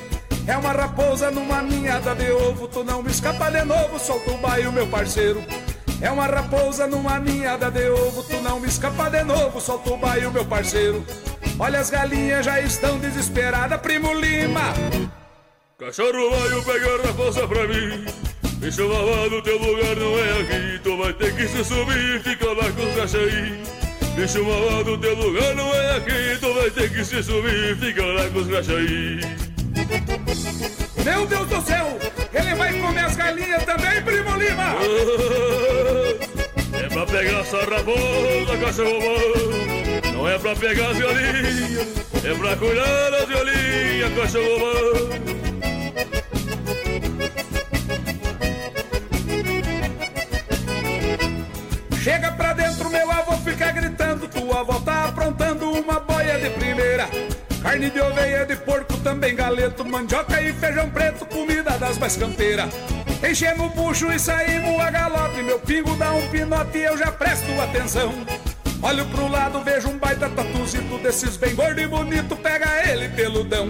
É 0.47 0.59
uma 0.59 0.73
raposa 0.73 1.31
numa 1.31 1.63
ninhada 1.63 2.15
de 2.15 2.31
ovo 2.33 2.69
Tu 2.69 2.85
não 2.85 3.03
me 3.03 3.11
escapa 3.11 3.51
de 3.51 3.65
novo, 3.65 3.99
solta 3.99 4.31
o 4.31 4.37
bairro, 4.37 4.73
meu 4.73 4.89
parceiro. 4.89 5.43
É 6.03 6.11
uma 6.11 6.27
raposa 6.27 6.87
numa 6.87 7.19
ninhada 7.19 7.71
de 7.71 7.89
ovo, 7.89 8.23
tu 8.25 8.43
não 8.43 8.61
me 8.61 8.69
escapa 8.69 9.09
de 9.09 9.25
novo, 9.25 9.59
solta 9.59 9.89
o 9.89 9.97
bairro, 9.97 10.31
meu 10.31 10.45
parceiro. 10.45 11.03
Olha, 11.63 11.79
as 11.79 11.91
galinhas 11.91 12.47
já 12.47 12.59
estão 12.59 12.99
desesperadas, 12.99 13.79
primo 13.83 14.15
Lima. 14.15 14.73
Cachorro 15.79 16.31
vai 16.31 16.63
pegar 16.63 16.95
a 16.95 17.07
raposa 17.07 17.47
pra 17.47 17.69
mim. 17.69 18.07
Bicho 18.57 18.89
malvado, 18.89 19.43
teu 19.43 19.59
lugar 19.59 19.95
não 19.95 20.19
é 20.19 20.41
aqui. 20.41 20.81
Tu 20.83 20.97
vai 20.97 21.13
ter 21.13 21.37
que 21.37 21.47
se 21.47 21.63
subir 21.63 22.17
e 22.17 22.21
ficar 22.21 22.53
lá 22.53 22.73
com 22.73 22.83
os 22.83 22.97
cachaí 22.97 23.63
Bicho 24.17 24.43
malvado, 24.43 24.97
teu 24.97 25.15
lugar 25.15 25.55
não 25.55 25.75
é 25.75 25.97
aqui. 25.97 26.41
Tu 26.41 26.55
vai 26.55 26.71
ter 26.71 26.91
que 26.95 27.05
se 27.05 27.23
subir 27.23 27.73
e 27.73 27.75
ficar 27.75 28.07
lá 28.07 28.27
com 28.31 28.39
os 28.39 28.49
cachaí 28.49 29.21
Meu 31.05 31.27
Deus 31.27 31.47
do 31.47 31.61
céu, 31.61 31.99
ele 32.33 32.55
vai 32.55 32.73
comer 32.81 33.05
as 33.05 33.17
galinhas 33.17 33.65
também, 33.65 34.03
primo 34.03 34.35
Lima. 34.37 34.77
É 36.73 36.89
pra 36.89 37.05
pegar 37.05 37.41
essa 37.41 37.59
raposa, 37.59 38.57
cachorro 38.59 38.99
bom 38.99 39.80
Não 40.13 40.29
é 40.29 40.39
pra 40.39 40.55
pegar 40.57 40.91
as 40.91 40.99
galinhas 40.99 41.89
É 42.25 42.35
pra 42.35 42.57
cuidar 42.57 43.11
das 43.11 43.29
galinhas, 43.29 44.13
cachorro 44.15 44.59
bom 44.59 45.31
Chega 52.03 52.33
pra 52.33 52.55
dentro, 52.55 52.89
meu 52.89 53.11
avô 53.11 53.37
fica 53.45 53.71
gritando. 53.73 54.27
Tua 54.27 54.61
avó 54.61 54.81
tá 54.81 55.05
aprontando 55.05 55.71
uma 55.71 56.01
boia 56.01 56.39
de 56.39 56.49
primeira. 56.51 57.07
Carne 57.63 57.91
de 57.91 58.01
oveia, 58.01 58.47
de 58.47 58.57
porco, 58.57 58.97
também 58.99 59.37
galeto, 59.37 59.85
mandioca 59.85 60.41
e 60.41 60.51
feijão 60.55 60.89
preto, 60.89 61.27
comida 61.27 61.73
das 61.79 61.99
mais 61.99 62.17
campeiras. 62.17 62.71
Enchemos 63.23 63.67
o 63.67 63.69
bucho 63.69 64.11
e 64.11 64.19
saímos 64.19 64.81
a 64.81 64.91
galope. 64.91 65.43
Meu 65.43 65.59
pingo 65.59 65.95
dá 65.97 66.11
um 66.13 66.27
pinote 66.29 66.79
e 66.79 66.85
eu 66.85 66.97
já 66.97 67.13
presto 67.13 67.53
atenção. 67.61 68.15
Olho 68.83 69.05
pro 69.07 69.29
lado, 69.29 69.63
vejo 69.63 69.89
um 69.89 69.99
baita 69.99 70.29
tatuzito 70.31 70.99
desses 70.99 71.37
bem 71.37 71.55
gordo 71.55 71.81
e 71.81 71.87
bonito, 71.87 72.35
pega 72.37 72.91
ele 72.91 73.09
peludão. 73.11 73.69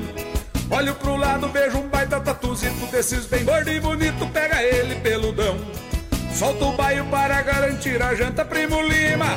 Olho 0.70 0.94
pro 0.94 1.16
lado, 1.16 1.48
vejo 1.48 1.78
um 1.78 1.88
baita 1.88 2.20
tatuzito 2.20 2.86
desses 2.86 3.26
bem 3.26 3.44
gordo 3.44 3.70
e 3.70 3.80
bonito, 3.80 4.26
pega 4.28 4.62
ele 4.62 4.94
peludão. 4.96 5.58
Solta 6.32 6.64
o 6.64 6.72
baio 6.72 7.04
para 7.06 7.42
garantir 7.42 8.00
a 8.00 8.14
janta, 8.14 8.44
primo 8.44 8.80
Lima. 8.82 9.36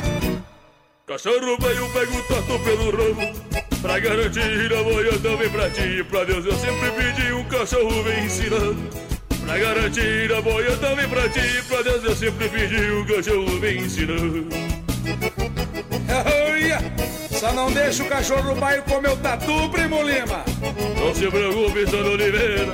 Cachorro 1.08 1.58
veio, 1.60 1.90
pega 1.90 2.12
o 2.12 2.24
tatu 2.24 2.60
pelo 2.64 2.90
ramo 2.92 3.34
Pra 3.82 4.00
garantir 4.00 4.74
a 4.74 4.84
boiada 4.84 5.36
vem 5.36 5.50
pra 5.50 5.70
ti 5.70 6.02
Pra 6.10 6.24
Deus 6.24 6.46
eu 6.46 6.56
sempre 6.56 6.92
pedi 6.92 7.34
um 7.34 7.44
cachorro 7.44 8.02
vem 8.04 8.24
ensinando 8.24 8.90
Pra 9.46 9.58
garantir 9.58 10.34
a 10.34 10.42
boiada 10.42 10.96
vem 10.96 11.10
pra 11.10 11.28
ti 11.28 11.62
Pra 11.68 11.82
Deus 11.82 12.06
eu 12.06 12.16
sempre 12.16 12.48
pedi 12.48 12.90
um 12.90 13.06
cachorro 13.06 13.60
vem 13.60 13.80
ensinando 13.80 14.48
Só 17.44 17.52
não 17.52 17.72
deixa 17.72 18.04
o 18.04 18.08
cachorro 18.08 18.56
baio 18.56 18.84
comer 18.84 19.10
o 19.10 19.18
tatu, 19.18 19.70
primo 19.70 20.02
Lima 20.02 20.46
Não 20.98 21.14
se 21.14 21.28
preocupe, 21.30 21.90
São 21.90 22.00
Oliveira 22.00 22.72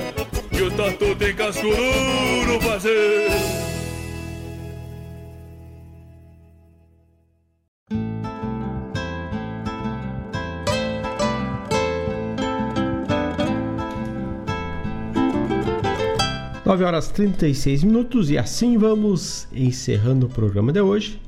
Que 0.50 0.62
o 0.62 0.70
tatu 0.70 1.16
tem 1.16 1.34
casco 1.34 1.62
duro, 1.62 2.60
parceiro 2.60 3.70
Nove 16.70 16.84
horas 16.84 17.08
36 17.08 17.82
minutos 17.82 18.30
e 18.30 18.38
assim 18.38 18.78
vamos 18.78 19.48
encerrando 19.52 20.26
o 20.26 20.28
programa 20.28 20.72
de 20.72 20.80
hoje. 20.80 21.20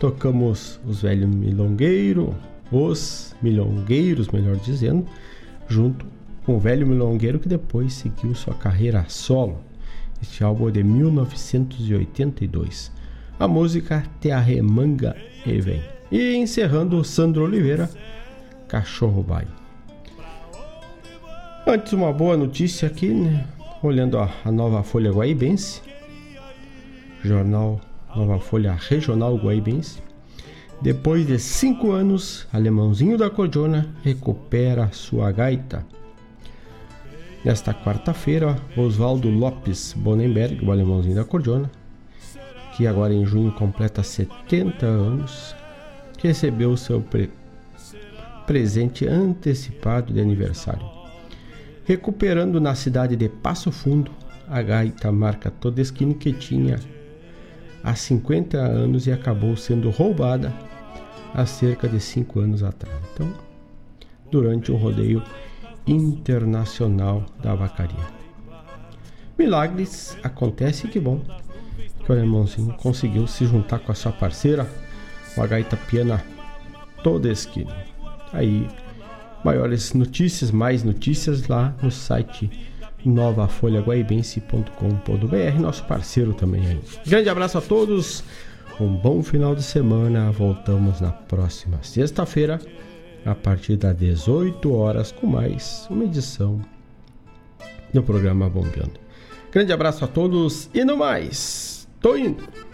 Tocamos 0.00 0.80
os 0.86 1.02
velhos 1.02 1.28
milongueiro, 1.28 2.34
os 2.72 3.36
milongueiros, 3.42 4.28
melhor 4.28 4.56
dizendo, 4.56 5.04
junto 5.68 6.06
com 6.46 6.56
o 6.56 6.58
velho 6.58 6.86
milongueiro 6.86 7.38
que 7.38 7.46
depois 7.46 7.92
seguiu 7.92 8.34
sua 8.34 8.54
carreira 8.54 9.04
solo. 9.08 9.58
Este 10.22 10.42
álbum 10.42 10.70
é 10.70 10.72
de 10.72 10.82
1982. 10.82 12.90
A 13.38 13.46
música 13.46 14.02
Te 14.20 14.30
Arremanga 14.30 15.14
e 15.44 15.60
Vem. 15.60 15.82
E 16.10 16.34
encerrando 16.34 17.04
Sandro 17.04 17.44
Oliveira, 17.44 17.90
Cachorro 18.66 19.22
Baio. 19.22 19.48
Antes, 21.66 21.92
uma 21.92 22.10
boa 22.10 22.38
notícia 22.38 22.88
aqui, 22.88 23.08
né? 23.08 23.46
olhando 23.82 24.18
a, 24.18 24.30
a 24.44 24.50
Nova 24.50 24.82
Folha 24.82 25.12
Guaibense, 25.12 25.82
jornal 27.22 27.78
Nova 28.14 28.38
Folha 28.38 28.72
Regional 28.72 29.36
Guaibense. 29.36 30.02
Depois 30.80 31.26
de 31.26 31.38
cinco 31.38 31.92
anos, 31.92 32.46
Alemãozinho 32.52 33.18
da 33.18 33.28
Cordiona 33.28 33.88
recupera 34.02 34.90
sua 34.92 35.30
gaita. 35.30 35.84
Nesta 37.44 37.72
quarta-feira, 37.72 38.56
Oswaldo 38.76 39.28
Lopes 39.28 39.94
Bonenberg, 39.96 40.64
o 40.64 40.72
Alemãozinho 40.72 41.14
da 41.14 41.24
Cordiona, 41.24 41.70
que 42.76 42.86
agora 42.86 43.12
em 43.12 43.24
junho 43.24 43.52
completa 43.52 44.02
70 44.02 44.86
anos, 44.86 45.54
recebeu 46.22 46.76
seu 46.76 47.00
pre 47.00 47.30
presente 48.46 49.06
antecipado 49.06 50.12
de 50.12 50.20
aniversário 50.20 51.00
recuperando 51.90 52.60
na 52.60 52.72
cidade 52.76 53.16
de 53.16 53.28
Passo 53.28 53.72
Fundo 53.72 54.12
a 54.48 54.62
gaita 54.62 55.10
marca 55.10 55.50
Todeskine 55.50 56.14
que 56.14 56.32
tinha 56.32 56.78
há 57.82 57.94
50 57.94 58.58
anos 58.58 59.06
e 59.06 59.12
acabou 59.12 59.56
sendo 59.56 59.90
roubada 59.90 60.52
há 61.34 61.46
cerca 61.46 61.88
de 61.88 62.00
5 62.00 62.40
anos 62.40 62.62
atrás. 62.62 62.96
Então, 63.12 63.32
durante 64.30 64.70
um 64.70 64.76
rodeio 64.76 65.22
internacional 65.86 67.24
da 67.42 67.54
vacaria. 67.54 68.20
Milagres 69.38 70.16
acontece 70.22 70.86
que 70.88 71.00
bom 71.00 71.22
que 72.04 72.10
o 72.10 72.14
alemãozinho 72.14 72.74
conseguiu 72.74 73.26
se 73.26 73.46
juntar 73.46 73.78
com 73.78 73.92
a 73.92 73.94
sua 73.94 74.12
parceira, 74.12 74.68
a 75.36 75.46
gaita 75.46 75.76
piana 75.76 76.22
Todeskine. 77.02 77.72
Aí 78.32 78.68
Maiores 79.42 79.94
notícias, 79.94 80.50
mais 80.50 80.84
notícias 80.84 81.48
lá 81.48 81.74
no 81.82 81.90
site 81.90 82.50
novafolhaguaibense.com.br, 83.04 85.60
nosso 85.60 85.84
parceiro 85.84 86.34
também 86.34 86.66
aí. 86.66 86.80
Grande 87.06 87.28
abraço 87.28 87.58
a 87.58 87.60
todos, 87.60 88.24
um 88.80 88.94
bom 88.94 89.22
final 89.22 89.54
de 89.54 89.62
semana. 89.62 90.30
Voltamos 90.30 91.00
na 91.00 91.10
próxima 91.10 91.78
sexta-feira, 91.82 92.60
a 93.24 93.34
partir 93.34 93.76
das 93.76 93.96
18 93.96 94.74
horas, 94.74 95.12
com 95.12 95.26
mais 95.26 95.86
uma 95.90 96.04
edição 96.04 96.60
do 97.92 98.02
programa 98.02 98.48
Bombeando. 98.48 98.98
Grande 99.50 99.72
abraço 99.72 100.04
a 100.04 100.08
todos 100.08 100.70
e 100.72 100.84
no 100.84 100.96
mais, 100.96 101.88
tô 102.00 102.16
indo! 102.16 102.69